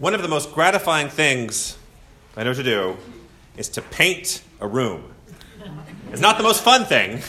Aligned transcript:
One 0.00 0.14
of 0.14 0.22
the 0.22 0.28
most 0.28 0.54
gratifying 0.54 1.10
things 1.10 1.76
I 2.34 2.42
know 2.42 2.54
to 2.54 2.62
do 2.62 2.96
is 3.58 3.68
to 3.68 3.82
paint 3.82 4.42
a 4.58 4.66
room. 4.66 5.12
It's 6.10 6.22
not 6.22 6.38
the 6.38 6.42
most 6.42 6.62
fun 6.62 6.86
thing, 6.86 7.20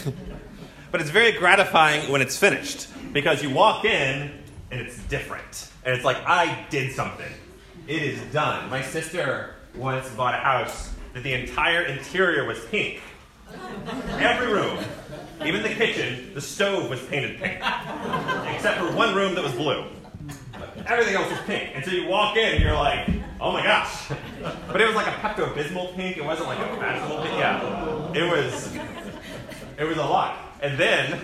but 0.92 1.02
it's 1.02 1.10
very 1.10 1.34
gratifying 1.34 2.10
when 2.10 2.22
it's 2.22 2.38
finished 2.38 2.88
because 3.12 3.44
you 3.44 3.50
walk 3.50 3.84
in 3.84 4.32
and 4.72 4.80
it's 4.80 4.98
different. 5.08 5.70
And 5.84 5.94
it's 5.94 6.06
like, 6.06 6.16
I 6.26 6.66
did 6.70 6.94
something. 6.94 7.30
It 7.90 8.04
is 8.04 8.22
done. 8.32 8.70
My 8.70 8.82
sister 8.82 9.56
once 9.76 10.10
bought 10.12 10.34
a 10.34 10.38
house 10.38 10.94
that 11.12 11.24
the 11.24 11.34
entire 11.34 11.82
interior 11.82 12.46
was 12.46 12.58
pink. 12.68 13.02
Every 14.12 14.48
room, 14.48 14.82
even 15.44 15.62
the 15.62 15.76
kitchen, 15.76 16.34
the 16.34 16.40
stove 16.40 16.90
was 16.90 17.02
painted 17.02 17.38
pink, 17.38 17.56
except 18.56 18.78
for 18.78 18.96
one 18.96 19.14
room 19.14 19.36
that 19.36 19.44
was 19.44 19.52
blue. 19.56 19.88
Everything 20.88 21.16
else 21.16 21.30
was 21.30 21.40
pink. 21.42 21.72
And 21.76 21.84
so 21.84 21.92
you 21.92 22.08
walk 22.08 22.38
in 22.38 22.56
and 22.56 22.64
you're 22.64 22.76
like, 22.76 23.10
oh 23.40 23.52
my 23.52 23.64
gosh. 23.64 24.10
But 24.72 24.82
it 24.82 24.88
was 24.88 24.96
like 24.96 25.08
a 25.08 25.12
Pepto 25.12 25.54
Bismol 25.54 25.96
pink. 25.96 26.18
It 26.18 26.26
wasn't 26.26 26.48
like 26.48 26.58
a 26.58 26.76
vaginal 26.78 27.22
pink. 27.22 27.38
Yeah. 27.38 28.14
It 28.14 28.32
was, 28.32 28.76
it 29.78 29.84
was 29.84 29.98
a 29.98 30.06
lot. 30.06 30.38
And 30.62 30.80
then 30.80 31.20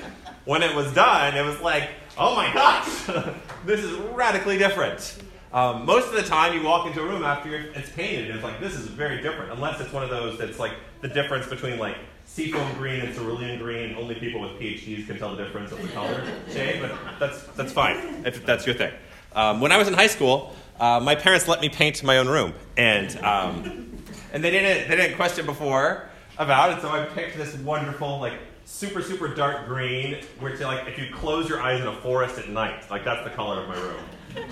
when 0.46 0.62
it 0.62 0.76
was 0.76 0.94
done, 0.94 1.36
it 1.36 1.44
was 1.44 1.60
like, 1.62 1.90
oh 2.18 2.36
my 2.36 2.54
gosh, 2.54 3.06
this 3.66 3.80
is 3.80 3.98
radically 4.14 4.58
different. 4.58 5.18
Um, 5.54 5.86
most 5.86 6.08
of 6.08 6.14
the 6.14 6.24
time, 6.24 6.54
you 6.54 6.64
walk 6.64 6.88
into 6.88 7.02
a 7.02 7.06
room 7.06 7.24
after 7.24 7.56
it's 7.56 7.90
painted, 7.92 8.26
and 8.26 8.36
it's 8.36 8.44
like, 8.44 8.60
this 8.60 8.76
is 8.76 8.88
very 8.88 9.22
different. 9.22 9.52
Unless 9.52 9.80
it's 9.80 9.94
one 9.94 10.04
of 10.04 10.10
those 10.10 10.38
that's 10.38 10.60
like 10.60 10.74
the 11.02 11.08
difference 11.08 11.48
between 11.48 11.80
like 11.80 11.98
seafoam 12.26 12.72
green 12.76 13.02
and 13.02 13.16
cerulean 13.16 13.58
green. 13.58 13.96
Only 13.96 14.16
people 14.16 14.42
with 14.42 14.52
PhDs 14.52 15.08
can 15.08 15.18
tell 15.18 15.36
the 15.36 15.44
difference 15.44 15.72
of 15.72 15.82
the 15.82 15.88
color 15.90 16.24
shade, 16.52 16.82
but 16.82 17.20
that's, 17.20 17.44
that's 17.56 17.72
fine 17.72 18.24
if 18.26 18.46
that's 18.46 18.66
your 18.66 18.76
thing. 18.76 18.94
Um, 19.38 19.62
when 19.62 19.72
I 19.72 19.78
was 19.78 19.88
in 19.88 19.94
high 19.94 20.08
school, 20.08 20.52
uh, 20.80 21.00
my 21.00 21.14
parents 21.14 21.48
let 21.48 21.62
me 21.62 21.70
paint 21.70 22.04
my 22.04 22.18
own 22.18 22.28
room, 22.28 22.56
and 22.76 23.16
um, 23.24 24.02
and 24.34 24.44
they 24.44 24.50
didn't 24.50 24.90
they 24.90 24.96
didn't 24.96 25.16
question 25.16 25.46
before 25.46 26.10
about 26.40 26.76
it. 26.76 26.82
So 26.82 26.90
I 26.90 27.06
picked 27.06 27.38
this 27.38 27.56
wonderful 27.58 28.20
like 28.20 28.34
super 28.66 29.00
super 29.00 29.28
dark 29.28 29.68
green, 29.68 30.24
which 30.40 30.60
like 30.60 30.88
if 30.88 30.98
you 30.98 31.14
close 31.14 31.48
your 31.48 31.62
eyes 31.62 31.80
in 31.80 31.86
a 31.86 31.96
forest 32.02 32.40
at 32.40 32.50
night, 32.50 32.90
like 32.90 33.06
that's 33.06 33.24
the 33.24 33.30
color 33.30 33.62
of 33.62 33.68
my 33.68 33.80
room. 33.80 34.04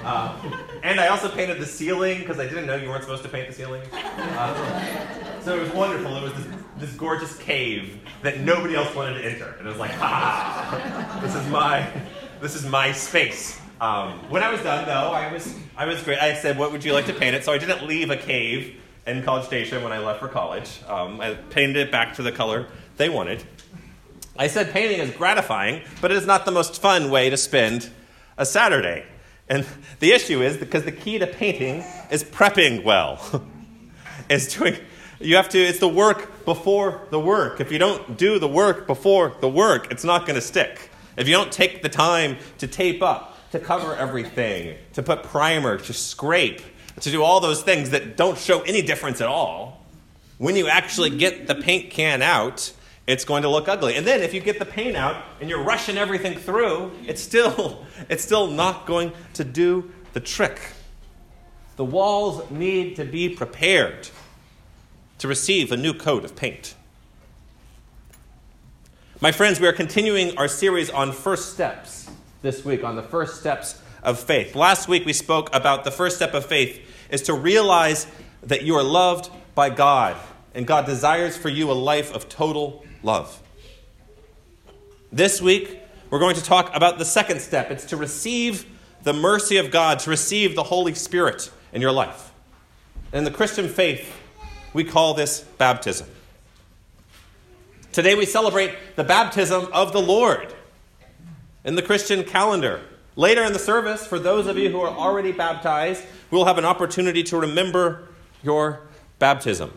Uh, 0.04 0.38
and 0.84 1.00
I 1.00 1.08
also 1.08 1.30
painted 1.30 1.60
the 1.60 1.66
ceiling 1.66 2.20
because 2.20 2.40
I 2.40 2.48
didn't 2.48 2.68
know 2.68 2.76
you 2.76 2.90
weren't 2.90 3.04
supposed 3.04 3.24
to 3.24 3.30
paint 3.30 3.48
the 3.48 3.54
ceiling. 3.54 3.82
Uh, 3.92 5.42
so 5.42 5.58
it 5.58 5.62
was 5.62 5.72
wonderful. 5.72 6.16
It 6.16 6.24
was 6.24 6.34
this, 6.34 6.48
this, 6.78 6.92
gorgeous 6.94 7.38
cave 7.38 8.00
that 8.22 8.40
nobody 8.40 8.76
else 8.76 8.94
wanted 8.96 9.22
to 9.22 9.26
enter, 9.32 9.56
and 9.58 9.68
it 9.68 9.70
was 9.70 9.80
like, 9.80 9.92
ha! 10.00 11.20
This 11.24 11.36
is 11.36 11.48
my 11.50 11.92
this 12.40 12.56
is 12.56 12.66
my 12.68 12.92
space. 12.92 13.60
Um, 13.82 14.30
when 14.30 14.42
I 14.42 14.52
was 14.52 14.62
done, 14.62 14.86
though, 14.86 15.12
I 15.12 15.32
was 15.32 15.54
I 15.76 15.86
was 15.86 16.02
great. 16.02 16.20
I 16.20 16.36
said, 16.36 16.58
"What 16.58 16.72
would 16.72 16.84
you 16.86 16.94
like 16.94 17.08
to 17.08 17.14
paint 17.14 17.36
it?" 17.36 17.44
So 17.44 17.52
I 17.52 17.58
didn't 17.58 17.86
leave 17.86 18.10
a 18.10 18.18
cave 18.18 18.80
in 19.06 19.22
College 19.24 19.46
Station 19.46 19.84
when 19.84 19.92
I 19.92 20.00
left 20.00 20.20
for 20.20 20.28
college. 20.28 20.80
Um, 20.88 21.20
I 21.20 21.34
painted 21.34 21.78
it 21.78 21.92
back 21.92 22.16
to 22.16 22.24
the 22.24 22.32
color 22.32 22.68
they 22.98 23.10
wanted. 23.10 23.44
I 24.38 24.48
said 24.48 24.72
painting 24.72 25.00
is 25.00 25.12
gratifying, 25.12 25.82
but 26.02 26.12
it 26.12 26.18
is 26.18 26.26
not 26.26 26.46
the 26.46 26.52
most 26.52 26.82
fun 26.82 27.10
way 27.10 27.30
to 27.30 27.38
spend 27.38 27.90
a 28.38 28.46
Saturday. 28.46 29.06
And 29.48 29.66
the 30.00 30.12
issue 30.12 30.42
is 30.42 30.58
because 30.58 30.84
the 30.84 30.92
key 30.92 31.20
to 31.20 31.28
painting 31.28 31.84
is 32.12 32.24
prepping 32.24 32.84
well. 32.84 33.44
it's 34.30 34.58
doing 34.58 34.78
you 35.20 35.36
have 35.36 35.50
to 35.50 35.60
it's 35.60 35.80
the 35.80 35.88
work 35.88 36.46
before 36.46 37.08
the 37.12 37.20
work. 37.20 37.62
If 37.62 37.72
you 37.72 37.78
don't 37.78 38.18
do 38.18 38.40
the 38.40 38.48
work 38.48 38.88
before 38.88 39.36
the 39.40 39.50
work, 39.50 39.92
it's 39.92 40.04
not 40.04 40.26
going 40.26 40.36
to 40.36 40.42
stick. 40.42 40.90
If 41.18 41.28
you 41.28 41.34
don't 41.34 41.52
take 41.52 41.82
the 41.82 41.90
time 41.90 42.38
to 42.58 42.68
tape 42.68 43.02
up, 43.02 43.35
to 43.56 43.66
cover 43.66 43.96
everything, 43.96 44.76
to 44.94 45.02
put 45.02 45.24
primer, 45.24 45.78
to 45.78 45.94
scrape, 45.94 46.62
to 47.00 47.10
do 47.10 47.24
all 47.24 47.40
those 47.40 47.64
things 47.64 47.92
that 47.92 48.18
don't 48.18 48.38
show 48.38 48.62
any 48.62 48.82
difference 48.82 49.22
at 49.22 49.28
all. 49.28 49.86
When 50.38 50.58
you 50.58 50.68
actually 50.68 51.12
get 51.12 51.48
the 51.48 51.56
paint 51.56 51.90
can 51.90 52.22
out, 52.22 52.74
it's 53.08 53.24
going 53.24 53.44
to 53.44 53.50
look 53.50 53.70
ugly. 53.70 53.96
And 53.96 54.06
then 54.06 54.22
if 54.22 54.34
you 54.34 54.42
get 54.42 54.60
the 54.60 54.66
paint 54.66 54.98
out 54.98 55.24
and 55.40 55.50
you're 55.50 55.64
rushing 55.64 55.98
everything 55.98 56.38
through, 56.38 56.92
it's 57.06 57.22
still 57.22 57.86
it's 58.10 58.24
still 58.24 58.48
not 58.48 58.86
going 58.86 59.14
to 59.36 59.46
do 59.46 59.90
the 60.12 60.20
trick. 60.20 60.60
The 61.78 61.86
walls 61.86 62.50
need 62.52 62.98
to 62.98 63.06
be 63.06 63.30
prepared 63.30 64.10
to 65.20 65.28
receive 65.30 65.72
a 65.72 65.78
new 65.78 65.94
coat 65.94 66.26
of 66.26 66.36
paint. 66.36 66.76
My 69.22 69.32
friends, 69.32 69.62
we 69.62 69.68
are 69.68 69.74
continuing 69.74 70.38
our 70.38 70.50
series 70.50 70.90
on 70.90 71.14
first 71.14 71.54
steps 71.54 72.10
this 72.46 72.64
week 72.64 72.84
on 72.84 72.96
the 72.96 73.02
first 73.02 73.40
steps 73.40 73.82
of 74.04 74.20
faith. 74.20 74.56
Last 74.56 74.88
week 74.88 75.04
we 75.04 75.14
spoke 75.14 75.50
about 75.54 75.84
the 75.84 75.90
first 75.90 76.16
step 76.16 76.36
of 76.36 76.46
faith 76.46 76.80
is 77.10 77.24
to 77.24 77.34
realize 77.34 78.06
that 78.44 78.62
you 78.62 78.76
are 78.76 78.84
loved 78.84 79.32
by 79.56 79.72
God 79.72 80.16
and 80.54 80.68
God 80.68 80.86
desires 80.86 81.36
for 81.36 81.50
you 81.50 81.72
a 81.72 81.74
life 81.74 82.14
of 82.14 82.30
total 82.30 82.86
love. 83.02 83.42
This 85.12 85.42
week 85.42 85.80
we're 86.12 86.20
going 86.20 86.36
to 86.36 86.44
talk 86.44 86.70
about 86.76 87.00
the 87.00 87.06
second 87.06 87.42
step. 87.42 87.72
It's 87.72 87.86
to 87.86 87.98
receive 87.98 88.68
the 89.02 89.14
mercy 89.14 89.58
of 89.58 89.72
God, 89.72 89.98
to 90.00 90.12
receive 90.12 90.56
the 90.56 90.64
Holy 90.64 90.94
Spirit 90.94 91.50
in 91.74 91.82
your 91.82 91.92
life. 91.92 92.32
In 93.12 93.24
the 93.24 93.32
Christian 93.32 93.68
faith, 93.68 94.16
we 94.72 94.84
call 94.84 95.16
this 95.16 95.40
baptism. 95.58 96.08
Today 97.92 98.14
we 98.14 98.28
celebrate 98.28 98.76
the 98.96 99.04
baptism 99.04 99.68
of 99.74 99.94
the 99.94 100.02
Lord 100.02 100.54
in 101.66 101.76
the 101.76 101.82
Christian 101.82 102.24
calendar. 102.24 102.82
Later 103.18 103.44
in 103.44 103.52
the 103.52 103.60
service, 103.60 104.06
for 104.06 104.20
those 104.20 104.48
of 104.48 104.58
you 104.58 104.70
who 104.70 104.80
are 104.82 104.96
already 104.96 105.32
baptized, 105.32 106.04
we'll 106.32 106.46
have 106.46 106.58
an 106.58 106.66
opportunity 106.66 107.24
to 107.24 107.38
remember 107.38 108.08
your 108.44 108.82
baptism. 109.20 109.72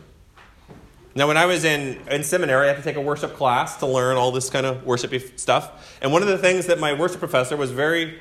Now, 1.15 1.27
when 1.27 1.37
I 1.37 1.47
was 1.47 1.65
in, 1.65 1.99
in 2.09 2.23
seminary, 2.23 2.67
I 2.67 2.69
had 2.69 2.77
to 2.77 2.83
take 2.83 2.97
a 2.97 3.01
worship 3.01 3.35
class 3.35 3.79
to 3.79 3.87
learn 3.87 4.17
all 4.17 4.31
this 4.31 4.51
kind 4.51 4.67
of 4.67 4.85
worshipy 4.85 5.37
stuff. 5.39 5.99
And 6.03 6.13
one 6.13 6.23
of 6.23 6.29
the 6.29 6.39
things 6.39 6.67
that 6.67 6.79
my 6.79 6.93
worship 6.93 7.19
professor 7.19 7.57
was 7.57 7.71
very 7.71 8.21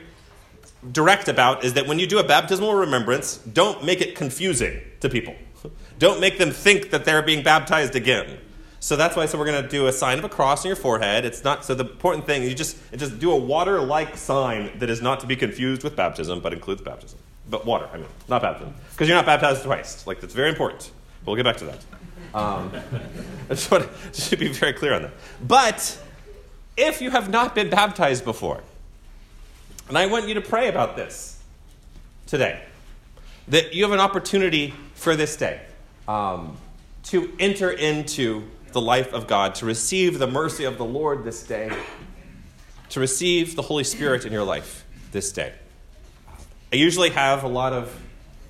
direct 0.92 1.28
about 1.28 1.64
is 1.64 1.74
that 1.74 1.88
when 1.88 2.00
you 2.00 2.08
do 2.08 2.20
a 2.20 2.24
baptismal 2.24 2.74
remembrance, 2.74 3.38
don't 3.38 3.84
make 3.84 4.02
it 4.02 4.16
confusing 4.16 4.82
to 5.02 5.10
people. 5.10 5.36
Don't 6.00 6.20
make 6.20 6.38
them 6.38 6.52
think 6.52 6.92
that 6.92 7.06
they're 7.06 7.24
being 7.24 7.44
baptized 7.44 7.96
again. 7.96 8.38
So 8.80 8.96
that's 8.96 9.16
why 9.16 9.26
said 9.26 9.40
we're 9.40 9.48
going 9.48 9.64
to 9.64 9.70
do 9.70 9.88
a 9.88 9.92
sign 9.92 10.20
of 10.20 10.24
a 10.24 10.30
cross 10.30 10.64
on 10.64 10.70
your 10.70 10.76
forehead. 10.76 11.26
It's 11.26 11.44
not 11.44 11.66
so 11.66 11.74
the 11.74 11.84
important 11.84 12.26
thing 12.26 12.44
you 12.44 12.54
just 12.54 12.78
just 12.96 13.20
do 13.20 13.32
a 13.32 13.36
water-like 13.36 14.16
sign 14.18 14.78
that 14.80 14.90
is 14.90 15.02
not 15.02 15.20
to 15.22 15.28
be 15.28 15.36
confused 15.36 15.84
with 15.84 15.96
baptism, 15.96 16.42
but 16.42 16.54
includes 16.54 16.82
baptism. 16.82 17.18
But 17.50 17.66
water, 17.66 17.90
I 17.92 17.98
mean, 17.98 18.08
not 18.28 18.42
baptism, 18.42 18.74
because 18.92 19.08
you're 19.08 19.18
not 19.18 19.26
baptized 19.26 19.64
twice. 19.64 20.06
Like 20.06 20.22
that's 20.22 20.34
very 20.34 20.50
important. 20.50 20.92
We'll 21.26 21.36
get 21.36 21.46
back 21.46 21.58
to 21.58 21.66
that. 21.66 21.80
Um, 22.34 22.72
I 23.50 23.54
just 23.54 23.72
want 23.72 23.88
to 24.14 24.22
should 24.22 24.40
be 24.40 24.50
very 24.50 24.74
clear 24.74 24.94
on 24.94 25.04
that. 25.04 25.14
But 25.46 26.00
if 26.76 27.02
you 27.02 27.10
have 27.10 27.30
not 27.30 27.56
been 27.56 27.70
baptized 27.70 28.24
before, 28.24 28.62
and 29.88 29.98
I 29.98 30.06
want 30.06 30.28
you 30.28 30.36
to 30.36 30.42
pray 30.42 30.68
about 30.68 30.96
this 30.96 31.42
today, 32.28 32.62
that 33.48 33.74
you 33.74 33.84
have 33.84 33.94
an 33.94 34.00
opportunity 34.00 34.74
for 34.94 35.16
this 35.16 35.36
day 35.36 35.62
um, 36.08 36.58
to 37.04 37.34
enter 37.40 37.72
into 37.72 38.44
the 38.78 38.82
life 38.82 39.12
of 39.12 39.26
God, 39.26 39.56
to 39.56 39.66
receive 39.66 40.20
the 40.20 40.28
mercy 40.28 40.64
of 40.64 40.78
the 40.78 40.86
Lord 40.86 41.24
this 41.24 41.42
day, 41.42 41.76
to 42.90 43.00
receive 43.00 43.56
the 43.56 43.64
Holy 43.64 43.84
Spirit 43.84 44.24
in 44.24 44.32
your 44.32 44.44
life 44.44 44.86
this 45.12 45.32
day. 45.32 45.52
I 46.72 46.76
usually 46.76 47.10
have 47.10 47.44
a 47.44 47.48
lot 47.48 47.74
of, 47.74 48.00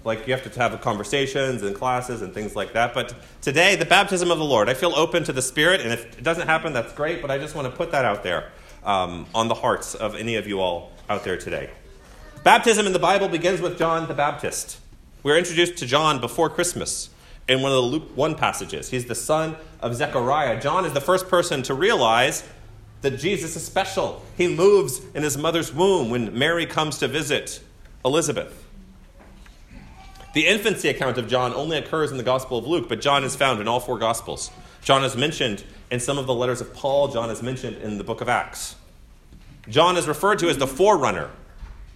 like, 0.03 0.27
you 0.27 0.33
have 0.33 0.43
to 0.43 0.59
have 0.59 0.81
conversations 0.81 1.63
and 1.63 1.73
classes 1.73 2.21
and 2.21 2.33
things 2.33 2.57
like 2.57 2.73
that. 2.73 2.93
But 2.93 3.15
today, 3.41 3.77
the 3.77 3.85
baptism 3.85 4.29
of 4.29 4.37
the 4.37 4.43
Lord, 4.43 4.67
I 4.67 4.73
feel 4.73 4.93
open 4.95 5.23
to 5.23 5.31
the 5.31 5.41
Spirit. 5.41 5.79
And 5.79 5.93
if 5.93 6.17
it 6.17 6.23
doesn't 6.25 6.45
happen, 6.45 6.73
that's 6.73 6.91
great. 6.91 7.21
But 7.21 7.31
I 7.31 7.37
just 7.37 7.55
want 7.55 7.71
to 7.71 7.77
put 7.77 7.93
that 7.93 8.03
out 8.03 8.23
there 8.23 8.51
um, 8.83 9.27
on 9.33 9.47
the 9.47 9.55
hearts 9.55 9.95
of 9.95 10.13
any 10.13 10.35
of 10.35 10.45
you 10.45 10.59
all 10.59 10.91
out 11.09 11.23
there 11.23 11.37
today. 11.37 11.69
Baptism 12.43 12.85
in 12.85 12.91
the 12.91 12.99
Bible 12.99 13.29
begins 13.29 13.61
with 13.61 13.77
John 13.77 14.09
the 14.09 14.13
Baptist. 14.13 14.81
We're 15.23 15.37
introduced 15.37 15.77
to 15.77 15.85
John 15.85 16.19
before 16.19 16.49
Christmas 16.49 17.11
in 17.47 17.61
one 17.61 17.71
of 17.71 17.75
the 17.77 17.81
Luke 17.81 18.15
1 18.15 18.35
passages. 18.35 18.89
He's 18.89 19.05
the 19.05 19.15
son 19.15 19.55
of 19.79 19.95
Zechariah. 19.95 20.59
John 20.59 20.85
is 20.85 20.93
the 20.93 21.01
first 21.01 21.27
person 21.29 21.63
to 21.63 21.73
realize 21.73 22.43
that 23.01 23.19
Jesus 23.19 23.55
is 23.55 23.63
special. 23.63 24.23
He 24.35 24.53
moves 24.53 25.01
in 25.13 25.23
his 25.23 25.37
mother's 25.37 25.73
womb 25.73 26.09
when 26.09 26.37
Mary 26.37 26.65
comes 26.65 26.97
to 26.99 27.07
visit 27.07 27.61
Elizabeth. 28.03 28.65
The 30.33 30.45
infancy 30.47 30.89
account 30.89 31.17
of 31.17 31.27
John 31.27 31.53
only 31.53 31.77
occurs 31.77 32.11
in 32.11 32.17
the 32.17 32.23
Gospel 32.23 32.57
of 32.57 32.67
Luke, 32.67 32.89
but 32.89 33.01
John 33.01 33.23
is 33.23 33.35
found 33.35 33.61
in 33.61 33.67
all 33.67 33.79
four 33.79 33.97
Gospels. 33.97 34.51
John 34.81 35.03
is 35.03 35.15
mentioned 35.15 35.63
in 35.89 35.99
some 35.99 36.17
of 36.17 36.27
the 36.27 36.33
letters 36.33 36.61
of 36.61 36.73
Paul, 36.73 37.07
John 37.07 37.29
is 37.29 37.41
mentioned 37.41 37.77
in 37.77 37.97
the 37.97 38.03
book 38.03 38.21
of 38.21 38.29
Acts. 38.29 38.75
John 39.69 39.97
is 39.97 40.07
referred 40.07 40.39
to 40.39 40.49
as 40.49 40.57
the 40.57 40.67
forerunner 40.67 41.29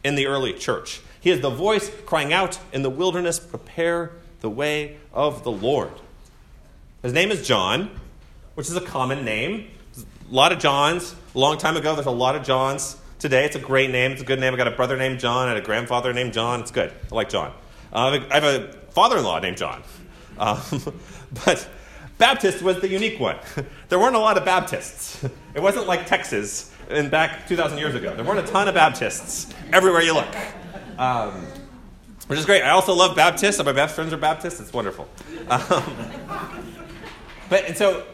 in 0.04 0.16
the 0.16 0.28
early 0.28 0.54
church. 0.54 1.02
He 1.20 1.30
is 1.30 1.42
the 1.42 1.50
voice 1.50 1.92
crying 2.06 2.34
out 2.34 2.60
in 2.74 2.82
the 2.82 2.90
wilderness, 2.90 3.40
Prepare 3.40 4.12
the 4.42 4.50
way 4.50 4.98
of 5.14 5.44
the 5.44 5.52
Lord. 5.52 5.92
His 7.02 7.14
name 7.14 7.32
is 7.32 7.48
John, 7.48 7.90
which 8.56 8.68
is 8.68 8.76
a 8.76 8.82
common 8.82 9.24
name. 9.24 9.68
a 9.98 10.34
lot 10.34 10.52
of 10.52 10.60
Johns. 10.60 11.16
A 11.34 11.40
long 11.40 11.58
time 11.58 11.78
ago, 11.78 11.96
there's 11.96 12.08
a 12.08 12.12
lot 12.12 12.36
of 12.36 12.44
Johns. 12.44 12.98
Today, 13.20 13.46
it's 13.46 13.56
a 13.56 13.60
great 13.60 13.92
name. 13.92 14.12
It's 14.12 14.22
a 14.22 14.26
good 14.26 14.40
name. 14.40 14.54
I 14.54 14.58
got 14.58 14.68
a 14.68 14.72
brother 14.72 14.98
named 14.98 15.20
John. 15.20 15.48
Had 15.48 15.58
a 15.58 15.62
grandfather 15.62 16.12
named 16.12 16.34
John. 16.34 16.62
It's 16.62 16.72
good. 16.72 16.92
I 17.12 17.16
like 17.16 17.30
John. 17.30 17.54
Uh, 17.94 18.20
I 18.30 18.34
have 18.34 18.44
a 18.44 18.74
father 18.90 19.18
in 19.18 19.24
law 19.24 19.40
named 19.40 19.58
John. 19.58 19.82
Um, 20.40 20.60
but 21.46 21.70
Baptist 22.18 22.64
was 22.64 22.80
the 22.80 22.88
unique 22.88 23.20
one. 23.20 23.38
There 23.90 24.00
weren't 24.00 24.16
a 24.16 24.20
lot 24.20 24.38
of 24.38 24.46
Baptists. 24.46 25.24
It 25.54 25.62
wasn't 25.62 25.86
like 25.86 26.08
Texas 26.08 26.72
in 26.90 27.10
back 27.10 27.48
2,000 27.48 27.78
years 27.78 27.94
ago. 27.94 28.16
There 28.16 28.24
weren't 28.26 28.40
a 28.40 28.52
ton 28.52 28.68
of 28.68 28.74
Baptists 28.74 29.54
everywhere 29.72 30.02
you 30.02 30.14
look. 30.16 30.34
Um, 30.98 31.46
which 32.32 32.40
is 32.40 32.46
great. 32.46 32.62
I 32.64 32.70
also 32.70 32.94
love 32.94 33.14
Baptists. 33.14 33.62
My 33.62 33.74
best 33.74 33.94
friends 33.94 34.14
are 34.14 34.18
Baptists. 34.18 34.62
It's 34.62 34.72
wonderful. 34.72 35.10
Um, 35.50 35.84
but 37.50 37.66
and 37.66 37.76
so 37.76 38.06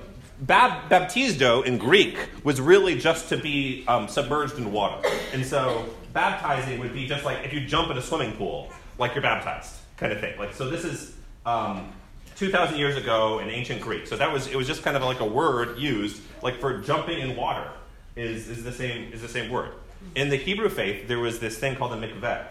Bab- 0.42 0.90
baptizo 0.90 1.64
in 1.64 1.78
Greek 1.78 2.18
was 2.44 2.60
really 2.60 2.98
just 2.98 3.30
to 3.30 3.38
be 3.38 3.86
um, 3.88 4.08
submerged 4.08 4.58
in 4.58 4.72
water. 4.72 5.08
And 5.34 5.46
so 5.46 5.86
baptizing 6.14 6.80
would 6.80 6.94
be 6.94 7.08
just 7.08 7.26
like 7.26 7.46
if 7.46 7.54
you 7.54 7.68
jump 7.68 7.92
in 7.92 7.98
a 8.00 8.02
swimming 8.02 8.36
pool, 8.38 8.74
like 8.98 9.14
you're 9.14 9.22
baptized, 9.22 9.76
kind 9.98 10.12
of 10.12 10.20
thing. 10.20 10.36
Like 10.40 10.56
so, 10.56 10.68
this 10.68 10.84
is 10.84 11.16
um, 11.46 11.92
2,000 12.38 12.76
years 12.76 12.96
ago 12.96 13.38
in 13.38 13.50
ancient 13.50 13.82
Greek. 13.82 14.08
So 14.08 14.18
that 14.18 14.34
was 14.34 14.48
it 14.48 14.56
was 14.56 14.66
just 14.66 14.82
kind 14.82 14.98
of 14.98 15.04
like 15.04 15.20
a 15.20 15.26
word 15.26 15.78
used 15.78 16.24
like 16.42 16.60
for 16.60 16.80
jumping 16.80 17.20
in 17.20 17.36
water 17.36 17.70
is, 18.16 18.50
is 18.50 18.64
the 18.64 18.72
same 18.72 19.14
is 19.14 19.22
the 19.22 19.28
same 19.28 19.52
word. 19.52 19.74
In 20.16 20.30
the 20.30 20.38
Hebrew 20.38 20.70
faith, 20.70 21.08
there 21.08 21.20
was 21.20 21.38
this 21.38 21.60
thing 21.60 21.76
called 21.76 21.94
a 21.94 21.98
mikveh, 21.98 22.46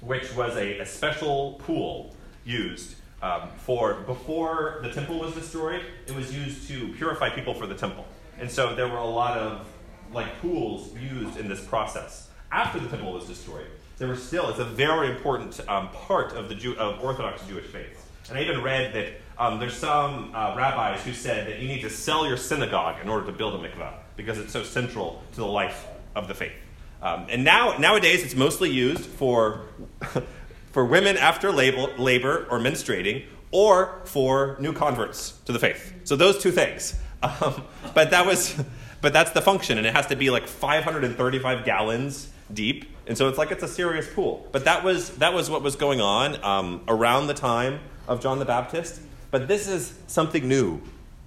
which 0.00 0.34
was 0.34 0.56
a, 0.56 0.78
a 0.78 0.86
special 0.86 1.54
pool 1.64 2.14
used 2.44 2.96
um, 3.22 3.48
for 3.58 3.94
before 4.06 4.80
the 4.82 4.90
temple 4.90 5.18
was 5.18 5.34
destroyed. 5.34 5.82
It 6.06 6.14
was 6.14 6.34
used 6.34 6.68
to 6.68 6.92
purify 6.94 7.30
people 7.30 7.54
for 7.54 7.66
the 7.66 7.74
temple, 7.74 8.06
and 8.38 8.50
so 8.50 8.74
there 8.74 8.88
were 8.88 8.98
a 8.98 9.06
lot 9.06 9.36
of 9.36 9.66
like 10.12 10.40
pools 10.40 10.94
used 10.96 11.38
in 11.38 11.48
this 11.48 11.60
process. 11.64 12.30
After 12.50 12.78
the 12.78 12.88
temple 12.88 13.12
was 13.12 13.26
destroyed, 13.26 13.66
there 13.98 14.08
were 14.08 14.16
still 14.16 14.48
it's 14.48 14.58
a 14.58 14.64
very 14.64 15.10
important 15.10 15.60
um, 15.68 15.90
part 15.90 16.32
of 16.32 16.48
the 16.48 16.54
Jew, 16.54 16.76
of 16.76 17.02
Orthodox 17.02 17.46
Jewish 17.46 17.66
faith. 17.66 18.04
And 18.28 18.38
I 18.38 18.42
even 18.42 18.62
read 18.62 18.92
that 18.94 19.12
um, 19.38 19.58
there's 19.58 19.76
some 19.76 20.32
uh, 20.34 20.54
rabbis 20.56 21.02
who 21.02 21.12
said 21.12 21.46
that 21.48 21.60
you 21.60 21.68
need 21.68 21.80
to 21.82 21.90
sell 21.90 22.26
your 22.26 22.36
synagogue 22.36 22.96
in 23.02 23.08
order 23.08 23.26
to 23.26 23.32
build 23.32 23.54
a 23.54 23.68
mikvah 23.68 23.94
because 24.16 24.38
it's 24.38 24.52
so 24.52 24.62
central 24.62 25.22
to 25.32 25.40
the 25.40 25.46
life 25.46 25.86
of 26.14 26.28
the 26.28 26.34
faith. 26.34 26.52
Um, 27.00 27.26
and 27.28 27.44
now, 27.44 27.76
nowadays, 27.78 28.24
it's 28.24 28.34
mostly 28.34 28.70
used 28.70 29.04
for, 29.04 29.66
for 30.72 30.84
women 30.84 31.16
after 31.16 31.52
labor, 31.52 31.92
labor 31.96 32.46
or 32.50 32.58
menstruating 32.58 33.24
or 33.50 34.00
for 34.04 34.56
new 34.60 34.72
converts 34.72 35.38
to 35.44 35.52
the 35.52 35.58
faith. 35.58 35.94
So 36.04 36.16
those 36.16 36.38
two 36.38 36.52
things. 36.52 36.94
Um, 37.20 37.64
but 37.94 38.12
that 38.12 38.26
was, 38.26 38.54
but 39.00 39.12
that's 39.12 39.32
the 39.32 39.42
function, 39.42 39.76
and 39.76 39.84
it 39.84 39.92
has 39.92 40.06
to 40.06 40.14
be 40.14 40.30
like 40.30 40.46
535 40.46 41.64
gallons 41.64 42.28
deep, 42.54 42.84
and 43.08 43.18
so 43.18 43.28
it's 43.28 43.36
like 43.36 43.50
it's 43.50 43.64
a 43.64 43.68
serious 43.68 44.08
pool. 44.14 44.46
But 44.52 44.66
that 44.66 44.84
was 44.84 45.10
that 45.16 45.34
was 45.34 45.50
what 45.50 45.62
was 45.62 45.74
going 45.74 46.00
on 46.00 46.40
um, 46.44 46.82
around 46.86 47.26
the 47.26 47.34
time 47.34 47.80
of 48.06 48.20
John 48.20 48.38
the 48.38 48.44
Baptist. 48.44 49.00
But 49.32 49.48
this 49.48 49.66
is 49.66 49.92
something 50.06 50.46
new 50.46 50.80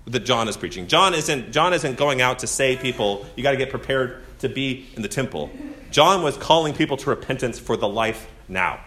that 0.05 0.21
John 0.21 0.47
is 0.47 0.55
preaching. 0.55 0.87
John 0.87 1.13
isn't 1.13 1.51
John 1.51 1.73
isn't 1.73 1.97
going 1.97 2.21
out 2.21 2.39
to 2.39 2.47
say 2.47 2.77
people 2.77 3.25
you 3.35 3.43
got 3.43 3.51
to 3.51 3.57
get 3.57 3.69
prepared 3.69 4.23
to 4.41 4.49
be 4.49 4.87
in 4.95 5.01
the 5.01 5.07
temple. 5.07 5.49
John 5.89 6.21
was 6.23 6.37
calling 6.37 6.73
people 6.73 6.97
to 6.97 7.09
repentance 7.09 7.59
for 7.59 7.77
the 7.77 7.87
life 7.87 8.29
now. 8.47 8.79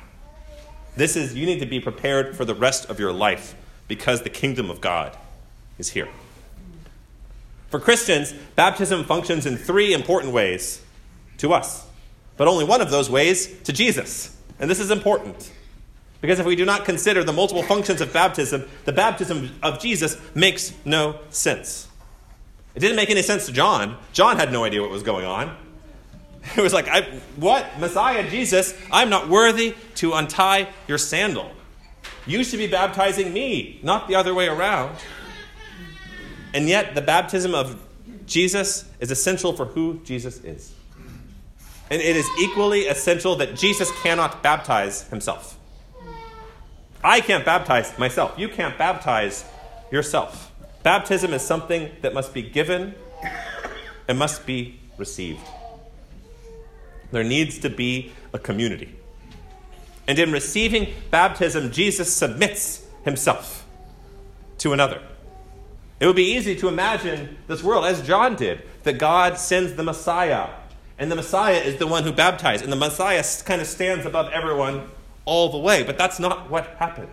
This 0.96 1.16
is 1.16 1.34
you 1.34 1.46
need 1.46 1.60
to 1.60 1.66
be 1.66 1.80
prepared 1.80 2.36
for 2.36 2.44
the 2.44 2.54
rest 2.54 2.88
of 2.88 3.00
your 3.00 3.12
life 3.12 3.54
because 3.88 4.22
the 4.22 4.30
kingdom 4.30 4.70
of 4.70 4.80
God 4.80 5.16
is 5.78 5.90
here. 5.90 6.08
For 7.68 7.80
Christians, 7.80 8.32
baptism 8.54 9.04
functions 9.04 9.46
in 9.46 9.56
three 9.56 9.92
important 9.92 10.32
ways 10.32 10.80
to 11.38 11.52
us, 11.52 11.86
but 12.36 12.46
only 12.46 12.64
one 12.64 12.80
of 12.80 12.90
those 12.90 13.10
ways 13.10 13.60
to 13.62 13.72
Jesus. 13.72 14.36
And 14.60 14.70
this 14.70 14.78
is 14.78 14.90
important. 14.90 15.52
Because 16.20 16.38
if 16.38 16.46
we 16.46 16.56
do 16.56 16.64
not 16.64 16.84
consider 16.84 17.24
the 17.24 17.32
multiple 17.32 17.62
functions 17.64 18.00
of 18.00 18.12
baptism, 18.12 18.64
the 18.84 18.92
baptism 18.92 19.50
of 19.62 19.80
Jesus 19.80 20.16
makes 20.34 20.72
no 20.84 21.18
sense. 21.30 21.88
It 22.75 22.81
didn't 22.81 22.97
make 22.97 23.11
any 23.11 23.23
sense 23.23 23.47
to 23.47 23.53
John. 23.53 23.97
John 24.12 24.37
had 24.37 24.53
no 24.53 24.65
idea 24.65 24.82
what 24.82 24.91
was 24.91 25.03
going 25.03 25.26
on. 25.26 25.56
It 26.56 26.61
was 26.61 26.75
like, 26.75 26.88
I, 26.88 27.03
What? 27.37 27.81
Messiah 27.81 28.29
Jesus, 28.29 28.75
I'm 28.93 29.09
not 29.09 29.31
worthy 29.31 29.75
to 29.94 30.12
untie 30.12 30.69
your 30.87 30.99
sandal. 30.99 31.50
You 32.26 32.44
should 32.44 32.59
be 32.59 32.67
baptizing 32.67 33.32
me, 33.32 33.81
not 33.82 34.09
the 34.09 34.15
other 34.15 34.35
way 34.35 34.47
around. 34.47 34.97
And 36.53 36.69
yet, 36.69 36.94
the 36.94 37.00
baptism 37.00 37.55
of 37.55 37.82
Jesus 38.26 38.85
is 39.00 39.11
essential 39.11 39.53
for 39.53 39.65
who 39.65 40.00
Jesus 40.05 40.38
is. 40.44 40.73
And 41.91 42.00
it 42.00 42.17
is 42.17 42.29
equally 42.41 42.87
essential 42.87 43.37
that 43.37 43.56
Jesus 43.56 43.91
cannot 44.03 44.43
baptize 44.43 45.09
himself. 45.09 45.59
I 47.03 47.21
can't 47.21 47.44
baptize 47.44 47.99
myself. 47.99 48.38
You 48.38 48.49
can't 48.49 48.79
baptize 48.79 49.44
yourself. 49.91 50.50
Baptism 50.84 51.32
is 51.32 51.42
something 51.42 51.90
that 52.02 52.12
must 52.12 52.34
be 52.34 52.42
given 52.42 52.94
and 54.06 54.19
must 54.19 54.46
be 54.46 54.78
received. 54.98 55.40
There 57.10 57.25
needs 57.25 57.58
to 57.60 57.70
be 57.70 58.12
a 58.34 58.38
community. 58.38 58.94
And 60.06 60.19
in 60.19 60.31
receiving 60.31 60.92
baptism, 61.10 61.72
Jesus 61.72 62.12
submits 62.12 62.84
himself 63.02 63.64
to 64.58 64.75
another. 64.75 65.00
It 66.00 66.06
would 66.06 66.16
be 66.16 66.34
easy 66.34 66.54
to 66.56 66.69
imagine 66.69 67.38
this 67.46 67.62
world, 67.62 67.87
as 67.87 68.06
John 68.06 68.37
did, 68.37 68.62
that 68.82 68.98
God 68.98 69.38
sends 69.38 69.72
the 69.72 69.82
Messiah, 69.82 70.50
and 70.98 71.10
the 71.10 71.16
Messiah 71.16 71.60
is 71.60 71.78
the 71.78 71.87
one 71.87 72.02
who 72.02 72.12
baptized, 72.12 72.62
and 72.62 72.70
the 72.70 72.76
Messiah 72.76 73.25
kind 73.46 73.62
of 73.62 73.66
stands 73.66 74.04
above 74.04 74.30
everyone 74.32 74.90
all 75.25 75.50
the 75.50 75.58
way. 75.58 75.82
But 75.82 75.96
that's 75.96 76.19
not 76.19 76.50
what 76.50 76.66
happened. 76.78 77.08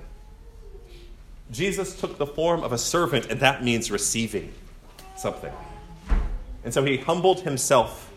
Jesus 1.52 2.00
took 2.00 2.18
the 2.18 2.26
form 2.26 2.64
of 2.64 2.72
a 2.72 2.78
servant, 2.78 3.28
and 3.28 3.40
that 3.42 3.64
means 3.64 3.92
receiving 3.92 4.54
something. 5.18 5.52
And 6.64 6.74
so 6.74 6.84
he 6.84 6.98
humbled 6.98 7.42
himself 7.42 8.12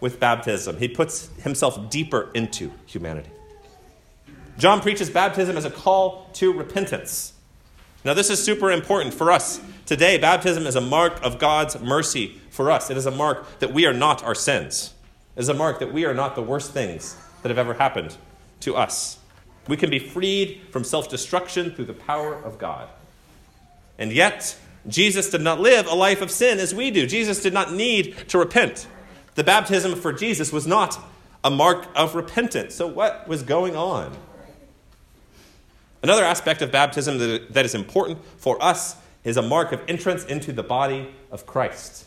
with 0.00 0.20
baptism. 0.20 0.76
He 0.78 0.88
puts 0.88 1.30
himself 1.42 1.90
deeper 1.90 2.30
into 2.34 2.70
humanity. 2.86 3.30
John 4.58 4.80
preaches 4.80 5.10
baptism 5.10 5.56
as 5.56 5.64
a 5.64 5.70
call 5.70 6.28
to 6.34 6.52
repentance. 6.52 7.32
Now, 8.04 8.14
this 8.14 8.30
is 8.30 8.42
super 8.42 8.70
important 8.70 9.14
for 9.14 9.30
us. 9.32 9.60
Today, 9.86 10.18
baptism 10.18 10.66
is 10.66 10.76
a 10.76 10.80
mark 10.80 11.22
of 11.24 11.38
God's 11.38 11.80
mercy 11.80 12.40
for 12.50 12.70
us. 12.70 12.90
It 12.90 12.96
is 12.96 13.06
a 13.06 13.10
mark 13.10 13.60
that 13.60 13.72
we 13.72 13.86
are 13.86 13.94
not 13.94 14.22
our 14.22 14.34
sins. 14.34 14.92
It 15.36 15.40
is 15.40 15.48
a 15.48 15.54
mark 15.54 15.80
that 15.80 15.92
we 15.92 16.04
are 16.04 16.14
not 16.14 16.34
the 16.34 16.42
worst 16.42 16.72
things 16.72 17.16
that 17.42 17.48
have 17.48 17.58
ever 17.58 17.74
happened 17.74 18.16
to 18.60 18.76
us. 18.76 19.18
We 19.68 19.76
can 19.76 19.90
be 19.90 19.98
freed 19.98 20.60
from 20.70 20.84
self 20.84 21.08
destruction 21.08 21.70
through 21.74 21.86
the 21.86 21.94
power 21.94 22.34
of 22.34 22.58
God. 22.58 22.88
And 23.98 24.12
yet, 24.12 24.56
Jesus 24.86 25.30
did 25.30 25.40
not 25.40 25.60
live 25.60 25.86
a 25.86 25.94
life 25.94 26.20
of 26.20 26.30
sin 26.30 26.58
as 26.58 26.74
we 26.74 26.90
do. 26.90 27.06
Jesus 27.06 27.40
did 27.40 27.54
not 27.54 27.72
need 27.72 28.28
to 28.28 28.38
repent. 28.38 28.86
The 29.34 29.44
baptism 29.44 29.94
for 29.94 30.12
Jesus 30.12 30.52
was 30.52 30.66
not 30.66 30.98
a 31.42 31.50
mark 31.50 31.86
of 31.94 32.14
repentance. 32.14 32.74
So, 32.74 32.86
what 32.86 33.26
was 33.26 33.42
going 33.42 33.76
on? 33.76 34.16
Another 36.02 36.24
aspect 36.24 36.60
of 36.60 36.70
baptism 36.70 37.18
that 37.18 37.64
is 37.64 37.74
important 37.74 38.18
for 38.36 38.62
us 38.62 38.96
is 39.24 39.38
a 39.38 39.42
mark 39.42 39.72
of 39.72 39.80
entrance 39.88 40.24
into 40.24 40.52
the 40.52 40.62
body 40.62 41.08
of 41.30 41.46
Christ. 41.46 42.04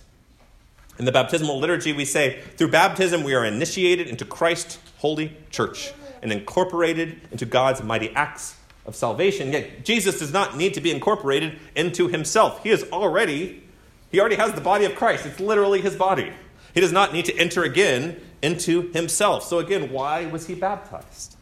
In 0.99 1.05
the 1.05 1.11
baptismal 1.11 1.59
liturgy, 1.59 1.93
we 1.93 2.05
say, 2.05 2.41
through 2.57 2.69
baptism, 2.69 3.23
we 3.23 3.33
are 3.33 3.45
initiated 3.45 4.07
into 4.07 4.25
Christ's 4.25 4.77
holy 4.97 5.35
church 5.49 5.93
and 6.21 6.31
incorporated 6.31 7.21
into 7.31 7.45
God's 7.45 7.83
mighty 7.83 8.09
acts 8.15 8.55
of 8.85 8.95
salvation. 8.95 9.51
Yet 9.51 9.83
Jesus 9.83 10.19
does 10.19 10.33
not 10.33 10.57
need 10.57 10.73
to 10.73 10.81
be 10.81 10.91
incorporated 10.91 11.59
into 11.75 12.07
himself. 12.07 12.63
He 12.63 12.69
is 12.69 12.83
already, 12.91 13.63
he 14.11 14.19
already 14.19 14.35
has 14.35 14.53
the 14.53 14.61
body 14.61 14.85
of 14.85 14.95
Christ. 14.95 15.25
It's 15.25 15.39
literally 15.39 15.81
his 15.81 15.95
body. 15.95 16.31
He 16.73 16.81
does 16.81 16.91
not 16.91 17.13
need 17.13 17.25
to 17.25 17.37
enter 17.37 17.63
again 17.63 18.21
into 18.41 18.91
himself. 18.93 19.43
So 19.43 19.59
again, 19.59 19.91
why 19.91 20.25
was 20.27 20.47
he 20.47 20.55
baptized? 20.55 21.35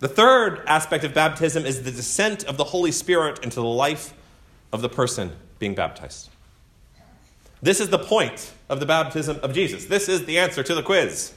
The 0.00 0.08
third 0.08 0.62
aspect 0.66 1.02
of 1.02 1.12
baptism 1.12 1.66
is 1.66 1.82
the 1.82 1.90
descent 1.90 2.44
of 2.44 2.56
the 2.56 2.64
Holy 2.64 2.92
Spirit 2.92 3.42
into 3.42 3.56
the 3.56 3.66
life 3.66 4.14
of 4.72 4.80
the 4.80 4.88
person 4.88 5.32
being 5.58 5.74
baptized. 5.74 6.30
This 7.60 7.80
is 7.80 7.88
the 7.88 7.98
point 7.98 8.52
of 8.68 8.78
the 8.78 8.86
baptism 8.86 9.40
of 9.42 9.52
Jesus. 9.52 9.86
This 9.86 10.08
is 10.08 10.24
the 10.24 10.38
answer 10.38 10.62
to 10.62 10.74
the 10.74 10.82
quiz. 10.82 11.32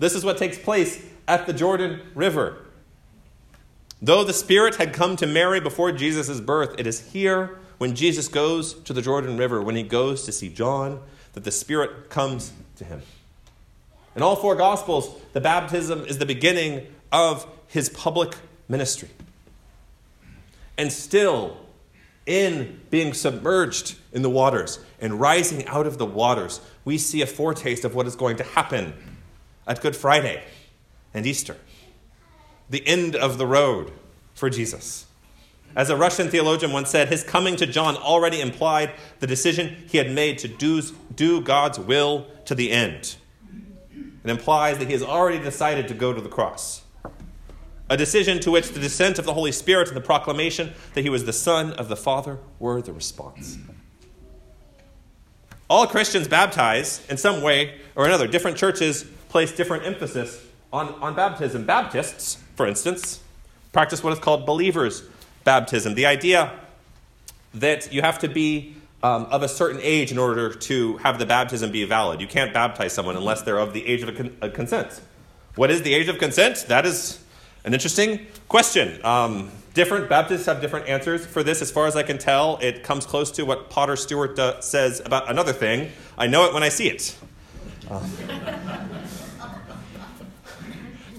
This 0.00 0.14
is 0.14 0.24
what 0.24 0.38
takes 0.38 0.58
place 0.58 1.04
at 1.28 1.46
the 1.46 1.52
Jordan 1.52 2.00
River. 2.14 2.56
Though 4.00 4.24
the 4.24 4.32
Spirit 4.32 4.76
had 4.76 4.94
come 4.94 5.14
to 5.16 5.26
Mary 5.26 5.60
before 5.60 5.92
Jesus' 5.92 6.40
birth, 6.40 6.74
it 6.78 6.86
is 6.86 7.12
here 7.12 7.58
when 7.76 7.94
Jesus 7.94 8.26
goes 8.26 8.72
to 8.72 8.94
the 8.94 9.02
Jordan 9.02 9.36
River, 9.36 9.60
when 9.60 9.76
he 9.76 9.82
goes 9.82 10.24
to 10.24 10.32
see 10.32 10.48
John, 10.48 11.00
that 11.34 11.44
the 11.44 11.50
Spirit 11.50 12.08
comes 12.08 12.52
to 12.76 12.84
him. 12.84 13.02
In 14.16 14.22
all 14.22 14.36
four 14.36 14.56
Gospels, 14.56 15.14
the 15.34 15.40
baptism 15.40 16.06
is 16.06 16.16
the 16.16 16.26
beginning 16.26 16.86
of 17.12 17.46
his 17.66 17.90
public 17.90 18.34
ministry. 18.70 19.10
And 20.78 20.90
still, 20.90 21.58
in 22.24 22.80
being 22.88 23.12
submerged 23.12 23.96
in 24.14 24.22
the 24.22 24.30
waters 24.30 24.78
and 24.98 25.20
rising 25.20 25.66
out 25.66 25.86
of 25.86 25.98
the 25.98 26.06
waters, 26.06 26.62
we 26.86 26.96
see 26.96 27.20
a 27.20 27.26
foretaste 27.26 27.84
of 27.84 27.94
what 27.94 28.06
is 28.06 28.16
going 28.16 28.38
to 28.38 28.44
happen 28.44 28.94
at 29.70 29.80
Good 29.80 29.94
Friday 29.94 30.42
and 31.14 31.24
Easter. 31.24 31.56
the 32.70 32.86
end 32.86 33.16
of 33.16 33.36
the 33.36 33.46
road 33.46 33.92
for 34.34 34.48
Jesus. 34.48 35.06
As 35.76 35.90
a 35.90 35.96
Russian 35.96 36.28
theologian 36.28 36.72
once 36.72 36.90
said, 36.90 37.08
his 37.08 37.22
coming 37.22 37.56
to 37.56 37.66
John 37.66 37.96
already 37.96 38.40
implied 38.40 38.92
the 39.18 39.26
decision 39.26 39.84
he 39.88 39.98
had 39.98 40.10
made 40.10 40.38
to 40.38 40.48
do, 40.48 40.82
do 41.14 41.40
God's 41.40 41.78
will 41.78 42.26
to 42.46 42.54
the 42.54 42.70
end. 42.70 43.16
It 44.24 44.30
implies 44.30 44.78
that 44.78 44.86
he 44.86 44.92
has 44.92 45.02
already 45.02 45.38
decided 45.38 45.88
to 45.88 45.94
go 45.94 46.12
to 46.12 46.20
the 46.20 46.28
cross. 46.28 46.82
A 47.88 47.96
decision 47.96 48.40
to 48.40 48.50
which 48.50 48.70
the 48.70 48.80
descent 48.80 49.18
of 49.18 49.26
the 49.26 49.34
Holy 49.34 49.52
Spirit 49.52 49.88
and 49.88 49.96
the 49.96 50.00
proclamation 50.00 50.72
that 50.94 51.02
he 51.02 51.10
was 51.10 51.24
the 51.24 51.32
Son 51.32 51.72
of 51.72 51.88
the 51.88 51.96
Father 51.96 52.38
were 52.58 52.80
the 52.82 52.92
response. 52.92 53.58
All 55.68 55.86
Christians 55.86 56.28
baptize 56.28 57.04
in 57.08 57.16
some 57.16 57.42
way 57.42 57.80
or 57.94 58.06
another. 58.06 58.26
Different 58.26 58.56
churches 58.56 59.06
place 59.30 59.52
different 59.52 59.86
emphasis 59.86 60.44
on, 60.72 60.88
on 61.00 61.14
baptism. 61.14 61.64
Baptists, 61.64 62.36
for 62.56 62.66
instance, 62.66 63.20
practice 63.72 64.04
what 64.04 64.12
is 64.12 64.18
called 64.18 64.44
believers' 64.44 65.04
baptism. 65.44 65.94
The 65.94 66.06
idea 66.06 66.52
that 67.54 67.92
you 67.92 68.02
have 68.02 68.18
to 68.18 68.28
be 68.28 68.76
um, 69.02 69.24
of 69.26 69.42
a 69.42 69.48
certain 69.48 69.80
age 69.82 70.12
in 70.12 70.18
order 70.18 70.52
to 70.52 70.98
have 70.98 71.18
the 71.18 71.26
baptism 71.26 71.70
be 71.72 71.84
valid. 71.84 72.20
You 72.20 72.26
can't 72.26 72.52
baptize 72.52 72.92
someone 72.92 73.16
unless 73.16 73.42
they're 73.42 73.58
of 73.58 73.72
the 73.72 73.86
age 73.86 74.02
of 74.02 74.14
con- 74.14 74.50
consent. 74.52 75.00
What 75.54 75.70
is 75.70 75.82
the 75.82 75.94
age 75.94 76.08
of 76.08 76.18
consent? 76.18 76.66
That 76.68 76.84
is 76.84 77.18
an 77.64 77.72
interesting 77.72 78.26
question. 78.48 79.04
Um, 79.04 79.50
different 79.74 80.08
Baptists 80.08 80.46
have 80.46 80.60
different 80.60 80.88
answers 80.88 81.24
for 81.24 81.42
this. 81.42 81.62
As 81.62 81.70
far 81.70 81.86
as 81.86 81.96
I 81.96 82.02
can 82.02 82.18
tell, 82.18 82.58
it 82.58 82.82
comes 82.82 83.06
close 83.06 83.30
to 83.32 83.44
what 83.44 83.70
Potter 83.70 83.96
Stewart 83.96 84.38
uh, 84.38 84.60
says 84.60 85.00
about 85.04 85.30
another 85.30 85.52
thing. 85.52 85.90
I 86.18 86.26
know 86.26 86.44
it 86.44 86.54
when 86.54 86.62
I 86.62 86.68
see 86.68 86.88
it. 86.88 87.16
Um, 87.90 88.04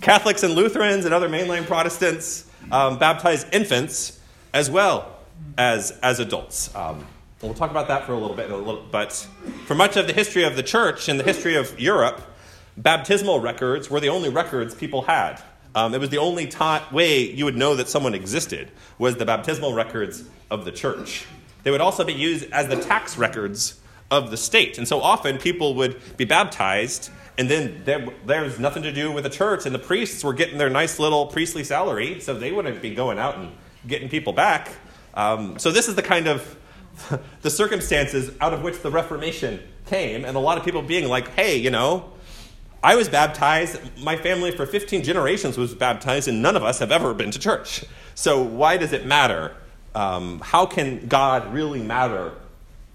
Catholics 0.02 0.42
and 0.42 0.56
Lutherans 0.56 1.06
and 1.06 1.14
other 1.14 1.30
mainline 1.30 1.66
Protestants 1.66 2.50
um, 2.72 2.98
baptize 2.98 3.46
infants 3.52 4.20
as 4.54 4.70
well 4.70 5.20
as, 5.58 5.92
as 6.02 6.20
adults. 6.20 6.74
Um, 6.76 7.06
we'll 7.42 7.54
talk 7.54 7.70
about 7.70 7.88
that 7.88 8.06
for 8.06 8.14
a 8.14 8.18
little 8.18 8.36
bit. 8.36 8.50
A 8.50 8.58
little, 8.58 8.84
but 8.92 9.14
for 9.66 9.76
much 9.76 9.98
of 9.98 10.08
the 10.08 10.14
history 10.14 10.44
of 10.44 10.56
the 10.56 10.64
church 10.64 11.08
and 11.08 11.20
the 11.20 11.24
history 11.24 11.56
of 11.56 11.80
Europe, 11.80 12.22
baptismal 12.78 13.40
records 13.40 13.90
were 13.90 14.00
the 14.00 14.10
only 14.10 14.30
records 14.30 14.74
people 14.74 15.04
had. 15.04 15.42
Um, 15.76 15.94
it 15.94 16.00
was 16.00 16.10
the 16.10 16.18
only 16.18 16.48
ta- 16.48 16.88
way 16.92 17.32
you 17.32 17.46
would 17.46 17.56
know 17.56 17.76
that 17.76 17.88
someone 17.88 18.14
existed 18.14 18.72
was 18.98 19.16
the 19.16 19.26
baptismal 19.26 19.74
records 19.74 20.24
of 20.50 20.66
the 20.66 20.72
church. 20.72 21.26
They 21.64 21.72
would 21.72 21.80
also 21.80 22.04
be 22.04 22.14
used 22.14 22.52
as 22.52 22.68
the 22.68 22.76
tax 22.76 23.18
records 23.18 23.80
of 24.10 24.32
the 24.32 24.38
state. 24.38 24.78
And 24.78 24.88
so 24.88 25.00
often 25.00 25.38
people 25.38 25.76
would 25.76 26.18
be 26.18 26.26
baptized 26.26 27.10
and 27.38 27.50
then 27.50 27.82
there, 27.86 28.08
there's 28.26 28.60
nothing 28.60 28.84
to 28.84 28.92
do 28.92 29.12
with 29.12 29.24
the 29.24 29.30
church, 29.30 29.66
and 29.66 29.74
the 29.74 29.80
priests 29.80 30.24
were 30.24 30.34
getting 30.34 30.58
their 30.58 30.70
nice 30.70 31.00
little 31.00 31.28
priestly 31.28 31.64
salary, 31.64 32.20
so 32.20 32.34
they 32.34 32.52
wouldn't 32.52 32.82
be 32.82 32.94
going 32.94 33.18
out 33.18 33.38
and 33.38 33.52
getting 33.88 34.10
people 34.10 34.34
back. 34.34 34.72
Um, 35.14 35.58
so 35.58 35.72
this 35.72 35.88
is 35.88 35.96
the 35.96 36.04
kind 36.04 36.28
of 36.28 36.58
the 37.42 37.50
circumstances 37.50 38.32
out 38.42 38.54
of 38.54 38.62
which 38.64 38.82
the 38.82 38.92
Reformation 38.92 39.60
came, 39.86 40.26
and 40.26 40.36
a 40.36 40.40
lot 40.40 40.58
of 40.58 40.66
people 40.66 40.82
being 40.82 41.08
like, 41.08 41.30
"Hey, 41.30 41.58
you 41.58 41.70
know, 41.70 42.12
I 42.84 42.96
was 42.96 43.08
baptized. 43.08 43.80
My 44.00 44.18
family 44.18 44.52
for 44.52 44.66
15 44.66 45.04
generations 45.04 45.58
was 45.58 45.74
baptized, 45.74 46.28
and 46.28 46.42
none 46.42 46.56
of 46.56 46.64
us 46.64 46.80
have 46.80 46.92
ever 46.92 47.14
been 47.14 47.32
to 47.32 47.40
church. 47.40 47.86
So 48.14 48.42
why 48.42 48.78
does 48.78 48.92
it 48.92 49.06
matter? 49.06 49.56
Um, 49.96 50.40
how 50.42 50.66
can 50.66 51.08
God 51.08 51.54
really 51.54 51.82
matter 51.82 52.34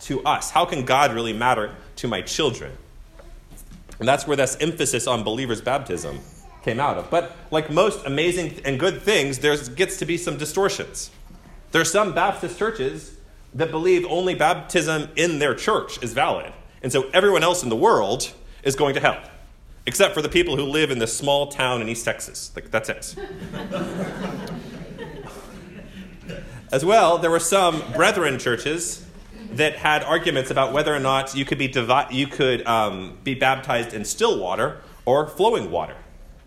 to 0.01 0.23
us? 0.25 0.51
How 0.51 0.65
can 0.65 0.85
God 0.85 1.15
really 1.15 1.33
matter 1.33 1.75
to 1.97 2.09
my 2.09 2.21
children?" 2.21 2.77
And 3.99 4.09
that's 4.09 4.27
where 4.27 4.37
this 4.37 4.57
emphasis 4.61 5.07
on 5.07 5.25
believers' 5.25 5.61
baptism 5.61 6.21
came 6.63 6.81
out 6.81 6.99
of. 6.99 7.11
But 7.11 7.37
like 7.51 7.71
most 7.71 8.05
amazing 8.05 8.61
and 8.65 8.79
good 8.79 9.01
things, 9.03 9.39
there 9.39 9.57
gets 9.57 9.99
to 9.99 10.07
be 10.07 10.17
some 10.17 10.37
distortions. 10.37 11.11
There 11.73 11.81
are 11.81 11.85
some 11.85 12.15
Baptist 12.15 12.59
churches 12.59 13.17
that 13.55 13.71
believe 13.71 14.05
only 14.07 14.35
baptism 14.35 15.09
in 15.17 15.39
their 15.39 15.55
church 15.55 16.03
is 16.03 16.13
valid. 16.13 16.53
And 16.83 16.93
so 16.93 17.09
everyone 17.15 17.43
else 17.43 17.63
in 17.63 17.69
the 17.69 17.77
world 17.77 18.33
is 18.63 18.77
going 18.77 18.95
to 18.95 19.01
hell, 19.01 19.19
except 19.87 20.13
for 20.15 20.21
the 20.21 20.29
people 20.29 20.57
who 20.57 20.65
live 20.65 20.91
in 20.91 20.99
this 20.99 21.17
small 21.17 21.47
town 21.47 21.81
in 21.81 21.89
East 21.89 22.05
Texas. 22.05 22.53
Like, 22.55 22.71
that's 22.71 22.89
it. 22.89 23.15
As 26.73 26.85
well, 26.85 27.19
there 27.19 27.31
were 27.31 27.39
some 27.39 27.83
brethren 27.93 28.39
churches 28.39 29.06
that 29.57 29.77
had 29.77 30.03
arguments 30.03 30.51
about 30.51 30.73
whether 30.73 30.95
or 30.95 30.99
not 31.01 31.35
you 31.35 31.45
could 31.45 31.59
be, 31.59 31.69
divi- 31.69 32.13
you 32.13 32.27
could, 32.27 32.67
um, 32.67 33.19
be 33.25 33.35
baptized 33.35 33.93
in 33.95 34.05
still 34.05 34.39
water 34.39 34.81
or 35.05 35.27
flowing 35.27 35.71
water. 35.71 35.97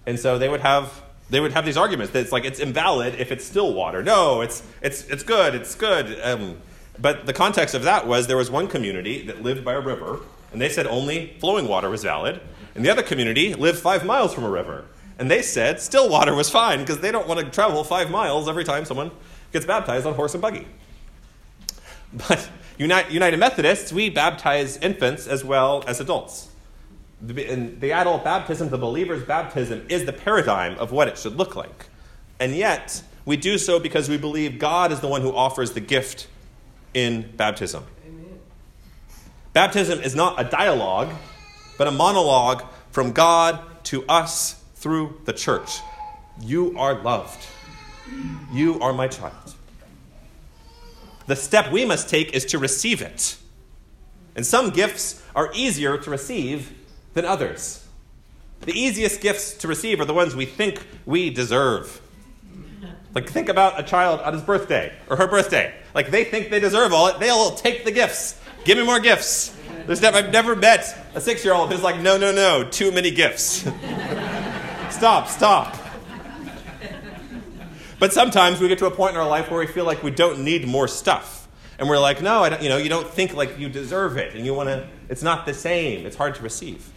And 0.06 0.20
so 0.20 0.38
they 0.38 0.50
would 0.50 0.62
have 0.62 1.04
they 1.30 1.40
would 1.40 1.54
have 1.54 1.66
these 1.66 1.78
arguments 1.78 2.14
that 2.14 2.22
it's 2.22 2.32
like 2.32 2.46
it's 2.46 2.60
invalid 2.60 3.16
if 3.16 3.32
it's 3.32 3.46
still 3.46 3.74
water. 3.74 4.04
No, 4.04 4.42
it's 4.42 4.64
it's 4.82 5.04
it's 5.04 5.24
good. 5.24 5.56
It's 5.56 5.76
good. 5.76 6.20
Um, 6.22 6.58
but 7.00 7.26
the 7.26 7.34
context 7.34 7.76
of 7.76 7.84
that 7.84 8.08
was 8.08 8.28
there 8.28 8.38
was 8.38 8.52
one 8.52 8.68
community 8.68 9.26
that 9.28 9.42
lived 9.42 9.64
by 9.64 9.74
a 9.74 9.80
river, 9.80 10.20
and 10.52 10.62
they 10.62 10.70
said 10.70 10.88
only 10.88 11.38
flowing 11.40 11.68
water 11.68 11.90
was 11.90 12.04
valid, 12.04 12.42
and 12.76 12.84
the 12.84 12.90
other 12.90 13.04
community 13.04 13.54
lived 13.54 13.80
five 13.80 14.06
miles 14.06 14.34
from 14.34 14.44
a 14.44 14.50
river, 14.50 14.86
and 15.18 15.30
they 15.30 15.42
said 15.42 15.80
still 15.80 16.10
water 16.10 16.34
was 16.34 16.50
fine 16.50 16.80
because 16.80 17.00
they 17.00 17.12
don't 17.12 17.28
want 17.28 17.40
to 17.40 17.46
travel 17.50 17.84
five 17.84 18.10
miles 18.10 18.50
every 18.50 18.64
time 18.64 18.84
someone 18.84 19.12
gets 19.54 19.66
baptized 19.66 20.06
on 20.06 20.16
horse 20.16 20.34
and 20.34 20.42
buggy. 20.42 20.68
But 22.12 22.50
United 22.80 23.38
Methodists, 23.38 23.92
we 23.92 24.10
baptize 24.10 24.78
infants 24.78 25.28
as 25.28 25.44
well 25.44 25.84
as 25.86 26.00
adults. 26.00 26.48
In 27.22 27.78
the 27.82 27.92
adult 27.92 28.24
baptism, 28.24 28.70
the 28.70 28.78
believer's 28.78 29.24
baptism, 29.24 29.86
is 29.90 30.06
the 30.06 30.14
paradigm 30.14 30.78
of 30.80 30.94
what 30.94 31.10
it 31.10 31.18
should 31.18 31.36
look 31.36 31.58
like. 31.58 31.88
And 32.40 32.56
yet, 32.56 33.04
we 33.26 33.36
do 33.36 33.58
so 33.58 33.80
because 33.80 34.08
we 34.08 34.18
believe 34.18 34.60
God 34.60 34.94
is 34.94 35.02
the 35.02 35.10
one 35.10 35.22
who 35.22 35.36
offers 35.36 35.74
the 35.74 35.82
gift 35.82 36.28
in 36.94 37.30
baptism. 37.36 37.84
Amen. 38.08 38.40
Baptism 39.52 40.00
is 40.00 40.16
not 40.16 40.40
a 40.40 40.50
dialogue, 40.50 41.14
but 41.78 41.88
a 41.88 41.92
monologue 41.92 42.64
from 42.92 43.12
God 43.12 43.60
to 43.86 44.06
us 44.08 44.64
through 44.76 45.20
the 45.26 45.34
church. 45.34 45.80
You 46.42 46.78
are 46.78 47.04
loved. 47.04 47.46
You 48.54 48.80
are 48.80 48.94
my 48.94 49.10
child. 49.10 49.56
The 51.30 51.36
step 51.36 51.72
we 51.72 51.86
must 51.86 52.10
take 52.10 52.34
is 52.34 52.44
to 52.46 52.58
receive 52.58 53.04
it. 53.04 53.38
And 54.36 54.44
some 54.44 54.72
gifts 54.72 55.24
are 55.36 55.52
easier 55.54 55.96
to 55.96 56.10
receive 56.10 56.74
than 57.14 57.24
others. 57.24 57.86
The 58.62 58.72
easiest 58.74 59.22
gifts 59.22 59.54
to 59.60 59.68
receive 59.68 60.02
are 60.02 60.06
the 60.06 60.14
ones 60.16 60.36
we 60.36 60.48
think 60.48 60.84
we 61.06 61.30
deserve. 61.30 62.02
Like, 63.14 63.30
think 63.30 63.48
about 63.48 63.80
a 63.80 63.84
child 63.84 64.22
on 64.22 64.34
his 64.34 64.42
birthday 64.42 64.92
or 65.08 65.18
her 65.18 65.28
birthday. 65.28 65.72
Like, 65.94 66.10
they 66.10 66.24
think 66.24 66.50
they 66.50 66.60
deserve 66.60 66.94
all 66.94 67.06
it. 67.10 67.20
They'll 67.20 67.52
take 67.52 67.86
the 67.86 67.92
gifts. 67.92 68.42
Give 68.64 68.80
me 68.80 68.84
more 68.84 69.00
gifts. 69.00 69.56
There's 69.86 70.02
never, 70.02 70.18
I've 70.18 70.34
never 70.34 70.56
met 70.56 70.98
a 71.14 71.22
six 71.22 71.46
year 71.46 71.54
old 71.54 71.72
who's 71.72 71.84
like, 71.84 72.00
no, 72.00 72.18
no, 72.18 72.32
no, 72.32 72.68
too 72.68 72.92
many 72.92 73.12
gifts. 73.12 73.60
stop, 74.90 75.28
stop. 75.28 75.78
But 78.00 78.14
sometimes 78.14 78.62
we 78.62 78.68
get 78.68 78.80
to 78.80 78.86
a 78.86 78.92
point 78.92 79.16
in 79.16 79.20
our 79.20 79.28
life 79.28 79.52
where 79.52 79.60
we 79.60 79.68
feel 79.68 79.86
like 79.86 80.02
we 80.04 80.12
don't 80.12 80.44
need 80.44 80.68
more 80.68 80.88
stuff. 80.88 81.48
And 81.78 81.88
we're 81.88 82.00
like, 82.00 82.22
no, 82.22 82.44
I 82.44 82.50
don't, 82.50 82.62
you 82.62 82.70
know, 82.70 82.78
you 82.78 82.90
don't 82.90 83.08
think 83.08 83.34
like 83.34 83.60
you 83.60 83.70
deserve 83.70 84.18
it. 84.18 84.36
And 84.36 84.46
you 84.46 84.54
want 84.54 84.70
to, 84.70 84.88
it's 85.10 85.24
not 85.24 85.46
the 85.46 85.54
same. 85.54 86.06
It's 86.06 86.16
hard 86.16 86.36
to 86.36 86.44
receive. 86.44 86.92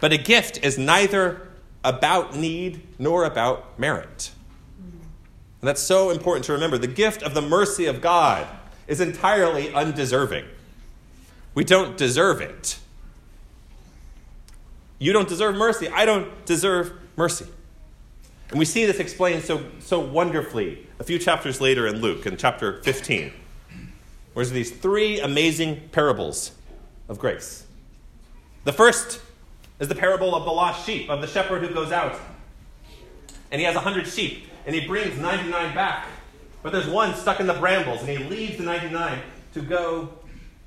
But 0.00 0.12
a 0.12 0.18
gift 0.18 0.62
is 0.62 0.78
neither 0.78 1.48
about 1.84 2.34
need 2.34 2.86
nor 2.98 3.24
about 3.24 3.78
merit. 3.78 4.30
And 5.60 5.68
that's 5.68 5.82
so 5.82 6.10
important 6.10 6.44
to 6.46 6.52
remember. 6.52 6.78
The 6.78 6.86
gift 6.86 7.22
of 7.22 7.34
the 7.34 7.42
mercy 7.42 7.86
of 7.86 8.00
God 8.00 8.46
is 8.86 9.00
entirely 9.00 9.72
undeserving. 9.72 10.44
We 11.54 11.64
don't 11.64 11.96
deserve 11.96 12.40
it. 12.40 12.78
You 14.98 15.12
don't 15.12 15.28
deserve 15.28 15.56
mercy. 15.56 15.88
I 15.88 16.04
don't 16.04 16.44
deserve 16.46 16.92
mercy. 17.16 17.46
And 18.50 18.58
we 18.58 18.64
see 18.64 18.86
this 18.86 18.98
explained 19.00 19.42
so, 19.42 19.64
so 19.80 19.98
wonderfully 19.98 20.86
a 21.00 21.04
few 21.04 21.18
chapters 21.18 21.60
later 21.60 21.86
in 21.86 22.00
Luke, 22.00 22.26
in 22.26 22.36
chapter 22.36 22.80
15, 22.82 23.32
where 24.32 24.44
there's 24.44 24.50
these 24.50 24.70
three 24.70 25.20
amazing 25.20 25.88
parables 25.90 26.52
of 27.08 27.18
grace. 27.18 27.66
The 28.64 28.72
first 28.72 29.20
is 29.80 29.88
the 29.88 29.94
parable 29.94 30.34
of 30.34 30.44
the 30.44 30.50
lost 30.50 30.86
sheep, 30.86 31.10
of 31.10 31.20
the 31.20 31.26
shepherd 31.26 31.62
who 31.62 31.74
goes 31.74 31.92
out. 31.92 32.18
And 33.50 33.60
he 33.60 33.64
has 33.66 33.74
100 33.74 34.06
sheep, 34.06 34.46
and 34.64 34.74
he 34.74 34.86
brings 34.86 35.18
99 35.18 35.74
back. 35.74 36.06
But 36.62 36.72
there's 36.72 36.88
one 36.88 37.14
stuck 37.14 37.40
in 37.40 37.46
the 37.46 37.54
brambles, 37.54 38.00
and 38.00 38.08
he 38.08 38.18
leaves 38.18 38.58
the 38.58 38.64
99 38.64 39.20
to 39.54 39.60
go 39.60 40.10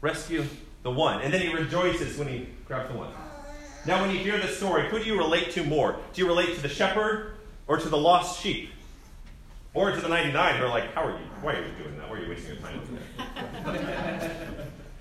rescue 0.01 0.45
the 0.83 0.91
one. 0.91 1.21
And 1.21 1.33
then 1.33 1.41
he 1.41 1.53
rejoices 1.53 2.17
when 2.17 2.27
he 2.27 2.47
grabs 2.65 2.89
the 2.89 2.97
one. 2.97 3.11
Now, 3.85 4.01
when 4.01 4.11
you 4.11 4.19
hear 4.19 4.37
this 4.37 4.57
story, 4.57 4.87
who 4.89 4.99
do 4.99 5.05
you 5.05 5.17
relate 5.17 5.51
to 5.51 5.63
more? 5.63 5.97
Do 6.13 6.21
you 6.21 6.27
relate 6.27 6.55
to 6.55 6.61
the 6.61 6.69
shepherd 6.69 7.33
or 7.69 7.77
to 7.77 7.87
the 7.87 7.97
lost 7.97 8.41
sheep, 8.41 8.71
or 9.73 9.91
to 9.91 10.01
the 10.01 10.09
99 10.09 10.55
who 10.57 10.65
are 10.65 10.69
like, 10.69 10.93
How 10.93 11.03
are 11.05 11.11
you? 11.11 11.25
Why 11.41 11.53
are 11.53 11.65
you 11.65 11.71
doing 11.81 11.97
that? 11.97 12.09
Why 12.09 12.17
are 12.17 12.23
you 12.23 12.29
wasting 12.29 12.55
your 12.55 12.61
time 12.61 12.81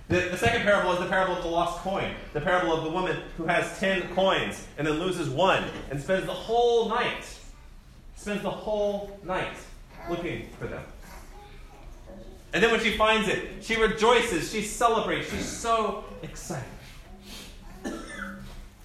the, 0.08 0.20
the 0.20 0.36
second 0.36 0.62
parable 0.62 0.92
is 0.92 1.00
the 1.00 1.06
parable 1.06 1.36
of 1.36 1.42
the 1.42 1.48
lost 1.48 1.80
coin, 1.80 2.14
the 2.32 2.40
parable 2.40 2.72
of 2.72 2.84
the 2.84 2.90
woman 2.90 3.16
who 3.36 3.44
has 3.44 3.78
10 3.78 4.14
coins 4.14 4.66
and 4.78 4.86
then 4.86 5.00
loses 5.00 5.28
one 5.28 5.64
and 5.90 6.00
spends 6.00 6.24
the 6.26 6.32
whole 6.32 6.88
night 6.88 7.24
spends 8.16 8.42
the 8.42 8.50
whole 8.50 9.18
night 9.24 9.56
looking 10.10 10.48
for 10.58 10.66
them. 10.66 10.82
And 12.52 12.62
then 12.62 12.70
when 12.70 12.80
she 12.80 12.96
finds 12.96 13.28
it, 13.28 13.62
she 13.62 13.76
rejoices, 13.76 14.50
she 14.50 14.62
celebrates, 14.62 15.30
she's 15.30 15.46
so 15.46 16.04
excited. 16.22 16.64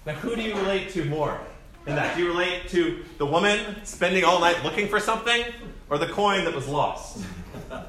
Now, 0.06 0.12
who 0.14 0.36
do 0.36 0.42
you 0.42 0.54
relate 0.54 0.90
to 0.90 1.04
more 1.06 1.40
in 1.86 1.94
that? 1.94 2.16
Do 2.16 2.22
you 2.22 2.28
relate 2.28 2.68
to 2.68 3.04
the 3.18 3.26
woman 3.26 3.84
spending 3.84 4.24
all 4.24 4.40
night 4.40 4.62
looking 4.64 4.88
for 4.88 5.00
something, 5.00 5.44
or 5.90 5.98
the 5.98 6.06
coin 6.08 6.44
that 6.44 6.54
was 6.54 6.68
lost 6.68 7.24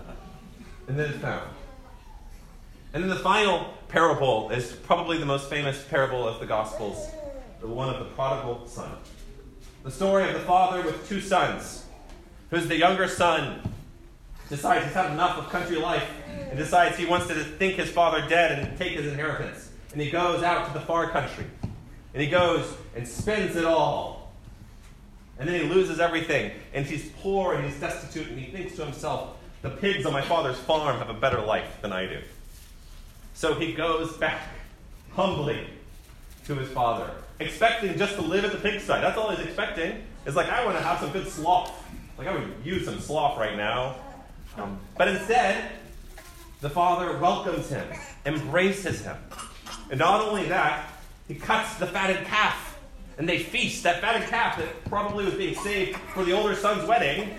and 0.88 1.00
then 1.00 1.14
found? 1.20 1.50
And 2.94 3.04
then 3.04 3.10
the 3.10 3.18
final 3.18 3.74
parable 3.90 4.50
is 4.52 4.72
probably 4.72 5.18
the 5.18 5.26
most 5.26 5.50
famous 5.50 5.84
parable 5.90 6.28
of 6.28 6.40
the 6.40 6.46
Gospels, 6.46 7.10
the 7.60 7.68
one 7.68 7.90
of 7.90 8.00
the 8.00 8.06
prodigal 8.06 8.68
son. 8.68 8.92
The 9.84 9.92
story 9.92 10.28
of 10.28 10.34
the 10.34 10.40
father 10.40 10.82
with 10.82 11.08
two 11.08 11.22
sons, 11.22 11.86
who's 12.50 12.68
the 12.68 12.78
younger 12.78 13.08
son 13.08 13.60
decides 14.50 14.86
he's 14.86 14.94
had 14.94 15.12
enough 15.12 15.38
of 15.38 15.50
country 15.50 15.78
life 15.78 16.08
and 16.50 16.58
decides 16.58 16.98
he 16.98 17.06
wants 17.06 17.28
to 17.28 17.34
think 17.36 17.76
his 17.76 17.90
father 17.90 18.28
dead 18.28 18.60
and 18.60 18.78
take 18.78 18.94
his 18.94 19.08
inheritance. 19.08 19.72
And 19.92 20.02
he 20.02 20.10
goes 20.10 20.44
out 20.44 20.68
to 20.68 20.74
the 20.74 20.86
far 20.86 21.10
country. 21.10 21.46
And 22.16 22.24
he 22.24 22.30
goes 22.30 22.74
and 22.96 23.06
spends 23.06 23.58
it 23.58 23.66
all. 23.66 24.32
And 25.38 25.50
then 25.50 25.62
he 25.62 25.68
loses 25.68 26.00
everything. 26.00 26.50
And 26.74 26.86
he's 26.86 27.10
poor 27.22 27.56
and 27.56 27.66
he's 27.66 27.78
destitute. 27.78 28.30
And 28.30 28.40
he 28.40 28.50
thinks 28.50 28.78
to 28.78 28.86
himself, 28.86 29.36
the 29.62 29.70
pigs 29.70 30.06
on 30.06 30.14
my 30.14 30.22
father's 30.22 30.58
farm 30.58 30.98
have 30.98 31.10
a 31.10 31.14
better 31.14 31.42
life 31.42 31.82
than 31.82 31.92
I 31.92 32.06
do. 32.06 32.20
So 33.34 33.54
he 33.56 33.74
goes 33.74 34.16
back 34.16 34.48
humbly 35.12 35.68
to 36.46 36.56
his 36.56 36.70
father, 36.70 37.12
expecting 37.42 37.98
just 37.98 38.16
to 38.16 38.22
live 38.22 38.46
at 38.46 38.54
the 38.54 38.60
pigsty. 38.60 38.88
That's 38.88 39.18
all 39.18 39.32
he's 39.32 39.46
expecting. 39.46 40.02
It's 40.26 40.38
like, 40.38 40.48
I 40.48 40.64
want 40.64 40.78
to 40.78 40.84
have 40.84 41.02
some 41.02 41.12
good 41.12 41.28
sloth. 41.28 41.84
Like, 42.18 42.28
I 42.28 42.34
would 42.34 42.50
use 42.64 42.86
some 42.86 43.02
sloth 43.02 43.38
right 43.38 43.58
now. 43.58 43.98
Um, 44.58 44.80
but 44.98 45.10
instead, 45.10 45.70
the 46.62 46.70
father 46.70 47.18
welcomes 47.18 47.68
him, 47.68 47.86
embraces 48.26 49.02
him. 49.02 49.18
And 49.90 50.00
not 50.00 50.22
only 50.22 50.46
that, 50.46 50.95
he 51.28 51.36
cuts 51.36 51.76
the 51.76 51.88
fatted 51.88 52.26
calf. 52.26 52.80
And 53.18 53.28
they 53.30 53.40
feast. 53.40 53.84
That 53.84 54.02
fatted 54.02 54.28
calf 54.28 54.58
that 54.58 54.86
probably 54.86 55.26
was 55.26 55.36
being 55.36 55.56
saved 55.56 55.98
for 56.14 56.26
the 56.26 56.34
older 56.34 56.56
son's 56.56 56.88
wedding 56.88 57.34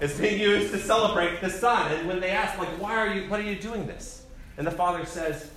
is 0.00 0.18
being 0.18 0.38
used 0.38 0.72
to 0.72 0.78
celebrate 0.78 1.40
the 1.40 1.48
son. 1.48 1.90
And 1.92 2.06
when 2.06 2.20
they 2.20 2.30
ask, 2.30 2.58
like, 2.58 2.68
why 2.80 2.96
are 2.96 3.14
you, 3.14 3.30
what 3.30 3.40
are 3.40 3.44
you 3.44 3.56
doing 3.56 3.86
this? 3.86 4.26
And 4.58 4.66
the 4.66 4.70
father 4.70 5.06
says, 5.06 5.50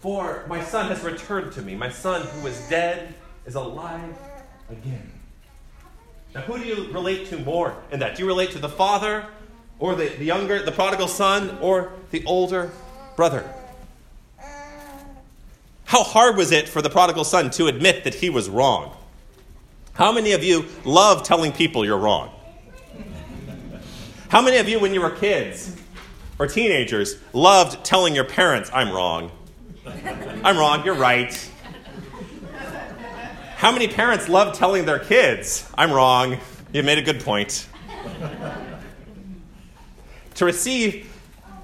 For 0.00 0.44
my 0.48 0.62
son 0.62 0.88
has 0.88 1.02
returned 1.02 1.52
to 1.54 1.62
me. 1.62 1.74
My 1.74 1.90
son 1.90 2.26
who 2.26 2.44
was 2.44 2.56
dead 2.68 3.14
is 3.46 3.56
alive 3.56 4.16
again. 4.70 5.10
Now, 6.34 6.42
who 6.42 6.58
do 6.58 6.64
you 6.64 6.92
relate 6.92 7.28
to 7.28 7.38
more 7.38 7.74
in 7.90 8.00
that? 8.00 8.16
Do 8.16 8.22
you 8.22 8.28
relate 8.28 8.50
to 8.52 8.58
the 8.58 8.68
father 8.68 9.26
or 9.78 9.94
the, 9.94 10.08
the 10.08 10.24
younger, 10.24 10.62
the 10.62 10.72
prodigal 10.72 11.08
son, 11.08 11.58
or 11.60 11.92
the 12.10 12.24
older 12.26 12.70
brother? 13.16 13.50
How 15.86 16.02
hard 16.02 16.36
was 16.36 16.50
it 16.50 16.68
for 16.68 16.82
the 16.82 16.90
prodigal 16.90 17.22
son 17.22 17.50
to 17.50 17.68
admit 17.68 18.02
that 18.04 18.14
he 18.14 18.28
was 18.28 18.50
wrong? 18.50 18.96
How 19.92 20.10
many 20.10 20.32
of 20.32 20.42
you 20.42 20.66
love 20.84 21.22
telling 21.22 21.52
people 21.52 21.84
you're 21.84 21.96
wrong? 21.96 22.30
How 24.28 24.42
many 24.42 24.56
of 24.58 24.68
you, 24.68 24.80
when 24.80 24.92
you 24.92 25.00
were 25.00 25.10
kids 25.10 25.76
or 26.40 26.48
teenagers, 26.48 27.16
loved 27.32 27.84
telling 27.84 28.16
your 28.16 28.24
parents, 28.24 28.68
I'm 28.74 28.90
wrong? 28.90 29.30
I'm 30.42 30.58
wrong, 30.58 30.84
you're 30.84 30.96
right. 30.96 31.50
How 33.54 33.70
many 33.70 33.86
parents 33.86 34.28
love 34.28 34.58
telling 34.58 34.86
their 34.86 34.98
kids, 34.98 35.70
I'm 35.78 35.92
wrong, 35.92 36.38
you 36.72 36.82
made 36.82 36.98
a 36.98 37.02
good 37.02 37.20
point? 37.20 37.68
To 40.34 40.44
receive 40.44 41.16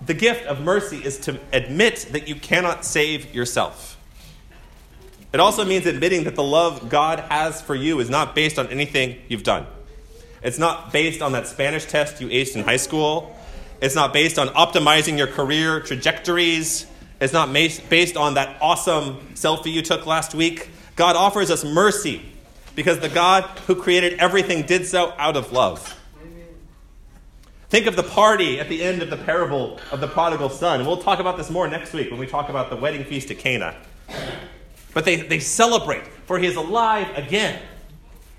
the 0.06 0.14
gift 0.14 0.46
of 0.46 0.60
mercy 0.60 0.98
is 0.98 1.18
to 1.20 1.40
admit 1.52 2.06
that 2.12 2.28
you 2.28 2.36
cannot 2.36 2.84
save 2.84 3.34
yourself. 3.34 3.91
It 5.32 5.40
also 5.40 5.64
means 5.64 5.86
admitting 5.86 6.24
that 6.24 6.34
the 6.34 6.42
love 6.42 6.88
God 6.88 7.20
has 7.20 7.62
for 7.62 7.74
you 7.74 8.00
is 8.00 8.10
not 8.10 8.34
based 8.34 8.58
on 8.58 8.66
anything 8.68 9.18
you've 9.28 9.42
done. 9.42 9.66
It's 10.42 10.58
not 10.58 10.92
based 10.92 11.22
on 11.22 11.32
that 11.32 11.46
Spanish 11.46 11.86
test 11.86 12.20
you 12.20 12.28
aced 12.28 12.56
in 12.56 12.64
high 12.64 12.76
school. 12.76 13.36
It's 13.80 13.94
not 13.94 14.12
based 14.12 14.38
on 14.38 14.48
optimizing 14.48 15.16
your 15.16 15.26
career 15.26 15.80
trajectories. 15.80 16.86
It's 17.20 17.32
not 17.32 17.52
based 17.52 18.16
on 18.16 18.34
that 18.34 18.60
awesome 18.60 19.16
selfie 19.34 19.72
you 19.72 19.82
took 19.82 20.06
last 20.06 20.34
week. 20.34 20.68
God 20.96 21.16
offers 21.16 21.50
us 21.50 21.64
mercy 21.64 22.22
because 22.74 22.98
the 22.98 23.08
God 23.08 23.44
who 23.66 23.74
created 23.74 24.18
everything 24.18 24.66
did 24.66 24.86
so 24.86 25.14
out 25.16 25.36
of 25.36 25.52
love. 25.52 25.98
Think 27.70 27.86
of 27.86 27.96
the 27.96 28.02
party 28.02 28.60
at 28.60 28.68
the 28.68 28.82
end 28.82 29.00
of 29.00 29.08
the 29.08 29.16
parable 29.16 29.80
of 29.90 30.00
the 30.00 30.08
prodigal 30.08 30.50
son. 30.50 30.80
And 30.80 30.86
we'll 30.86 31.00
talk 31.00 31.20
about 31.20 31.38
this 31.38 31.48
more 31.48 31.66
next 31.66 31.94
week 31.94 32.10
when 32.10 32.20
we 32.20 32.26
talk 32.26 32.50
about 32.50 32.68
the 32.68 32.76
wedding 32.76 33.04
feast 33.04 33.30
at 33.30 33.38
Cana. 33.38 33.74
But 34.94 35.04
they, 35.04 35.16
they 35.16 35.38
celebrate, 35.38 36.06
for 36.26 36.38
he 36.38 36.46
is 36.46 36.56
alive 36.56 37.08
again. 37.16 37.60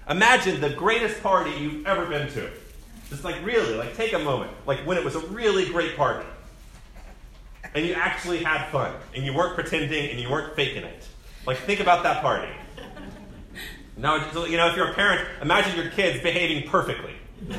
Imagine 0.10 0.62
the 0.62 0.70
greatest 0.70 1.22
party 1.24 1.52
you've 1.52 1.86
ever 1.88 2.06
been 2.06 2.30
to. 2.34 2.50
Just 3.10 3.24
like 3.24 3.44
really, 3.46 3.76
like 3.76 3.96
take 3.96 4.14
a 4.14 4.20
moment. 4.20 4.52
Like 4.66 4.80
when 4.80 4.98
it 4.98 5.04
was 5.04 5.16
a 5.16 5.26
really 5.28 5.66
great 5.66 5.96
party. 5.96 6.28
And 7.74 7.86
you 7.86 7.94
actually 7.94 8.44
had 8.44 8.70
fun. 8.70 8.94
And 9.16 9.26
you 9.26 9.34
weren't 9.34 9.56
pretending 9.56 10.10
and 10.12 10.20
you 10.20 10.30
weren't 10.30 10.56
faking 10.56 10.84
it. 10.84 11.08
Like 11.46 11.58
think 11.58 11.80
about 11.80 12.04
that 12.04 12.22
party. 12.22 12.52
Now, 13.96 14.16
you 14.46 14.58
know, 14.58 14.68
if 14.68 14.76
you're 14.76 14.90
a 14.90 14.94
parent, 14.94 15.28
imagine 15.42 15.76
your 15.76 15.92
kids 15.92 16.22
behaving 16.22 16.70
perfectly. 16.70 17.14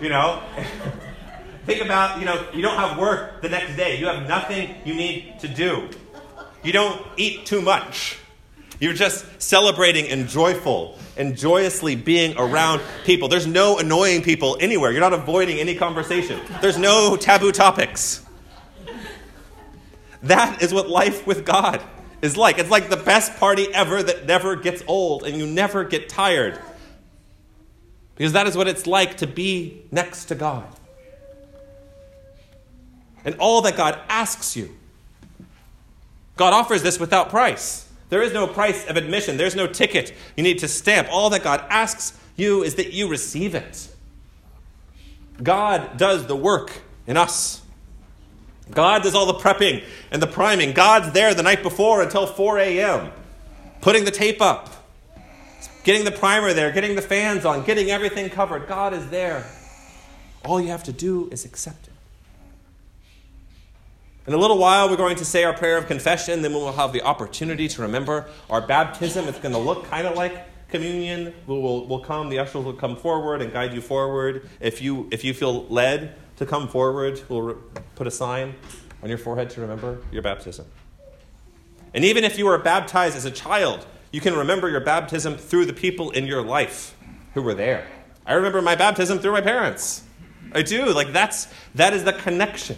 You 0.00 0.10
know? 0.10 0.42
Think 1.66 1.82
about, 1.82 2.20
you 2.20 2.26
know, 2.26 2.46
you 2.54 2.62
don't 2.62 2.76
have 2.76 2.98
work 2.98 3.42
the 3.42 3.48
next 3.48 3.76
day. 3.76 3.98
You 3.98 4.06
have 4.06 4.28
nothing 4.28 4.74
you 4.84 4.94
need 4.94 5.40
to 5.40 5.48
do. 5.48 5.88
You 6.66 6.72
don't 6.72 7.00
eat 7.16 7.46
too 7.46 7.62
much. 7.62 8.18
You're 8.80 8.92
just 8.92 9.24
celebrating 9.40 10.08
and 10.08 10.26
joyful 10.26 10.98
and 11.16 11.36
joyously 11.36 11.94
being 11.94 12.36
around 12.36 12.82
people. 13.04 13.28
There's 13.28 13.46
no 13.46 13.78
annoying 13.78 14.22
people 14.22 14.56
anywhere. 14.58 14.90
You're 14.90 15.00
not 15.00 15.12
avoiding 15.12 15.58
any 15.58 15.76
conversation. 15.76 16.40
There's 16.60 16.76
no 16.76 17.16
taboo 17.16 17.52
topics. 17.52 18.26
That 20.24 20.60
is 20.60 20.74
what 20.74 20.90
life 20.90 21.24
with 21.24 21.46
God 21.46 21.80
is 22.20 22.36
like. 22.36 22.58
It's 22.58 22.68
like 22.68 22.90
the 22.90 22.96
best 22.96 23.36
party 23.36 23.72
ever 23.72 24.02
that 24.02 24.26
never 24.26 24.56
gets 24.56 24.82
old 24.88 25.22
and 25.22 25.38
you 25.38 25.46
never 25.46 25.84
get 25.84 26.08
tired. 26.08 26.58
Because 28.16 28.32
that 28.32 28.48
is 28.48 28.56
what 28.56 28.66
it's 28.66 28.88
like 28.88 29.18
to 29.18 29.28
be 29.28 29.84
next 29.92 30.24
to 30.26 30.34
God. 30.34 30.66
And 33.24 33.36
all 33.38 33.62
that 33.62 33.76
God 33.76 34.00
asks 34.08 34.56
you. 34.56 34.76
God 36.36 36.52
offers 36.52 36.82
this 36.82 37.00
without 37.00 37.30
price. 37.30 37.88
There 38.08 38.22
is 38.22 38.32
no 38.32 38.46
price 38.46 38.86
of 38.86 38.96
admission, 38.96 39.36
there's 39.36 39.56
no 39.56 39.66
ticket 39.66 40.14
you 40.36 40.42
need 40.42 40.60
to 40.60 40.68
stamp. 40.68 41.08
All 41.10 41.30
that 41.30 41.42
God 41.42 41.64
asks 41.68 42.18
you 42.36 42.62
is 42.62 42.76
that 42.76 42.92
you 42.92 43.08
receive 43.08 43.54
it. 43.54 43.88
God 45.42 45.96
does 45.96 46.26
the 46.26 46.36
work 46.36 46.82
in 47.06 47.16
us. 47.16 47.62
God 48.70 49.02
does 49.02 49.14
all 49.14 49.26
the 49.26 49.34
prepping 49.34 49.84
and 50.10 50.20
the 50.20 50.26
priming. 50.26 50.72
God's 50.72 51.12
there 51.12 51.34
the 51.34 51.42
night 51.42 51.62
before 51.62 52.02
until 52.02 52.26
4 52.26 52.58
a.m., 52.58 53.12
putting 53.80 54.04
the 54.04 54.10
tape 54.10 54.40
up, 54.40 54.70
getting 55.84 56.04
the 56.04 56.10
primer 56.10 56.52
there, 56.52 56.72
getting 56.72 56.96
the 56.96 57.02
fans 57.02 57.44
on, 57.44 57.64
getting 57.64 57.90
everything 57.90 58.28
covered. 58.28 58.66
God 58.66 58.92
is 58.92 59.08
there. 59.08 59.46
All 60.44 60.60
you 60.60 60.68
have 60.68 60.84
to 60.84 60.92
do 60.92 61.28
is 61.30 61.44
accept 61.44 61.86
it. 61.86 61.92
In 64.26 64.34
a 64.34 64.36
little 64.36 64.58
while, 64.58 64.90
we're 64.90 64.96
going 64.96 65.16
to 65.16 65.24
say 65.24 65.44
our 65.44 65.52
prayer 65.52 65.78
of 65.78 65.86
confession, 65.86 66.42
then 66.42 66.52
we'll 66.52 66.72
have 66.72 66.92
the 66.92 67.02
opportunity 67.02 67.68
to 67.68 67.82
remember 67.82 68.28
our 68.50 68.60
baptism. 68.60 69.28
It's 69.28 69.38
going 69.38 69.54
to 69.54 69.60
look 69.60 69.84
kind 69.84 70.04
of 70.04 70.16
like 70.16 70.68
communion. 70.68 71.32
We'll, 71.46 71.86
we'll, 71.86 72.00
come, 72.00 72.28
the 72.28 72.40
ushers 72.40 72.64
will 72.64 72.72
come 72.72 72.96
forward 72.96 73.40
and 73.40 73.52
guide 73.52 73.72
you 73.72 73.80
forward. 73.80 74.48
If 74.58 74.82
you, 74.82 75.08
if 75.12 75.22
you 75.22 75.32
feel 75.32 75.66
led 75.68 76.16
to 76.38 76.46
come 76.46 76.66
forward, 76.66 77.22
we'll 77.28 77.56
put 77.94 78.08
a 78.08 78.10
sign 78.10 78.56
on 79.00 79.08
your 79.08 79.18
forehead 79.18 79.48
to 79.50 79.60
remember 79.60 80.02
your 80.10 80.22
baptism. 80.22 80.66
And 81.94 82.04
even 82.04 82.24
if 82.24 82.36
you 82.36 82.46
were 82.46 82.58
baptized 82.58 83.16
as 83.16 83.26
a 83.26 83.30
child, 83.30 83.86
you 84.10 84.20
can 84.20 84.34
remember 84.34 84.68
your 84.68 84.80
baptism 84.80 85.36
through 85.36 85.66
the 85.66 85.72
people 85.72 86.10
in 86.10 86.26
your 86.26 86.42
life 86.42 86.96
who 87.34 87.42
were 87.42 87.54
there. 87.54 87.86
I 88.26 88.34
remember 88.34 88.60
my 88.60 88.74
baptism 88.74 89.20
through 89.20 89.32
my 89.32 89.40
parents. 89.40 90.02
I 90.52 90.62
do. 90.62 90.86
Like 90.86 91.12
that's 91.12 91.46
that 91.76 91.92
is 91.92 92.02
the 92.02 92.12
connection. 92.12 92.76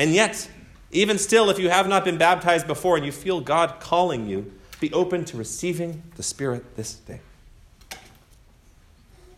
And 0.00 0.14
yet, 0.14 0.48
even 0.92 1.18
still, 1.18 1.50
if 1.50 1.58
you 1.58 1.68
have 1.68 1.86
not 1.86 2.06
been 2.06 2.16
baptized 2.16 2.66
before 2.66 2.96
and 2.96 3.04
you 3.04 3.12
feel 3.12 3.42
God 3.42 3.80
calling 3.80 4.26
you, 4.26 4.50
be 4.80 4.90
open 4.94 5.26
to 5.26 5.36
receiving 5.36 6.02
the 6.16 6.22
Spirit 6.22 6.74
this 6.74 6.94
day. 6.94 7.20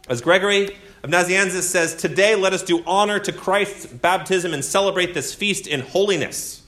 As 0.09 0.21
Gregory 0.21 0.77
of 1.03 1.11
Nazianzus 1.11 1.63
says, 1.63 1.97
today 1.97 2.37
let 2.37 2.53
us 2.53 2.63
do 2.63 2.81
honor 2.87 3.19
to 3.19 3.33
Christ's 3.33 3.87
baptism 3.87 4.55
and 4.55 4.65
celebrate 4.65 5.15
this 5.15 5.35
feast 5.35 5.67
in 5.67 5.81
holiness. 5.81 6.63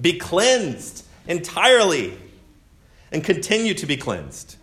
Be 0.00 0.18
cleansed 0.18 1.04
entirely 1.26 2.16
and 3.10 3.24
continue 3.24 3.74
to 3.74 3.86
be 3.86 3.96
cleansed. 3.96 4.54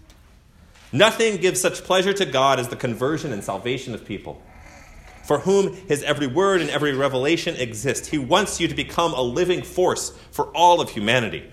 Nothing 0.94 1.36
gives 1.36 1.60
such 1.60 1.84
pleasure 1.84 2.14
to 2.14 2.26
God 2.26 2.62
as 2.62 2.70
the 2.70 2.78
conversion 2.78 3.34
and 3.34 3.44
salvation 3.44 3.94
of 3.94 4.06
people, 4.06 4.42
for 5.24 5.40
whom 5.40 5.74
his 5.88 6.04
every 6.04 6.28
word 6.28 6.62
and 6.62 6.70
every 6.70 6.94
revelation 6.94 7.56
exist. 7.56 8.08
He 8.08 8.18
wants 8.18 8.60
you 8.60 8.68
to 8.68 8.76
become 8.76 9.14
a 9.14 9.22
living 9.22 9.64
force 9.64 10.12
for 10.32 10.46
all 10.56 10.82
of 10.82 10.90
humanity. 10.90 11.50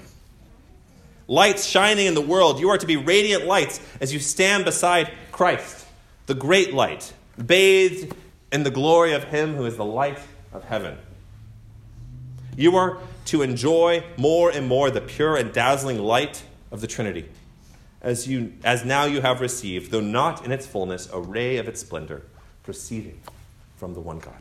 Lights 1.28 1.64
shining 1.64 2.06
in 2.06 2.14
the 2.14 2.20
world, 2.20 2.58
you 2.58 2.70
are 2.70 2.78
to 2.78 2.86
be 2.86 2.96
radiant 2.96 3.46
lights 3.46 3.80
as 4.00 4.12
you 4.12 4.18
stand 4.18 4.64
beside 4.64 5.12
Christ, 5.30 5.86
the 6.26 6.34
great 6.34 6.74
light, 6.74 7.12
bathed 7.44 8.14
in 8.50 8.64
the 8.64 8.70
glory 8.70 9.12
of 9.12 9.24
him 9.24 9.54
who 9.54 9.64
is 9.64 9.76
the 9.76 9.84
light 9.84 10.18
of 10.52 10.64
heaven. 10.64 10.98
You 12.56 12.74
are 12.76 12.98
to 13.26 13.42
enjoy 13.42 14.02
more 14.16 14.50
and 14.50 14.66
more 14.66 14.90
the 14.90 15.00
pure 15.00 15.36
and 15.36 15.52
dazzling 15.52 16.00
light 16.00 16.42
of 16.72 16.80
the 16.80 16.88
Trinity 16.88 17.28
as, 18.02 18.26
you, 18.26 18.54
as 18.64 18.84
now 18.84 19.04
you 19.04 19.20
have 19.20 19.40
received, 19.40 19.92
though 19.92 20.00
not 20.00 20.44
in 20.44 20.50
its 20.50 20.66
fullness, 20.66 21.08
a 21.12 21.20
ray 21.20 21.58
of 21.58 21.68
its 21.68 21.80
splendor 21.80 22.22
proceeding 22.64 23.20
from 23.80 23.94
the 23.94 24.00
one 24.00 24.18
God. 24.18 24.36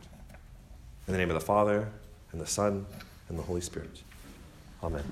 In 1.06 1.14
the 1.14 1.18
name 1.18 1.30
of 1.30 1.34
the 1.34 1.40
Father, 1.40 1.88
and 2.32 2.40
the 2.40 2.46
Son, 2.46 2.84
and 3.30 3.38
the 3.38 3.42
Holy 3.42 3.62
Spirit. 3.62 4.02
Amen. 4.84 5.02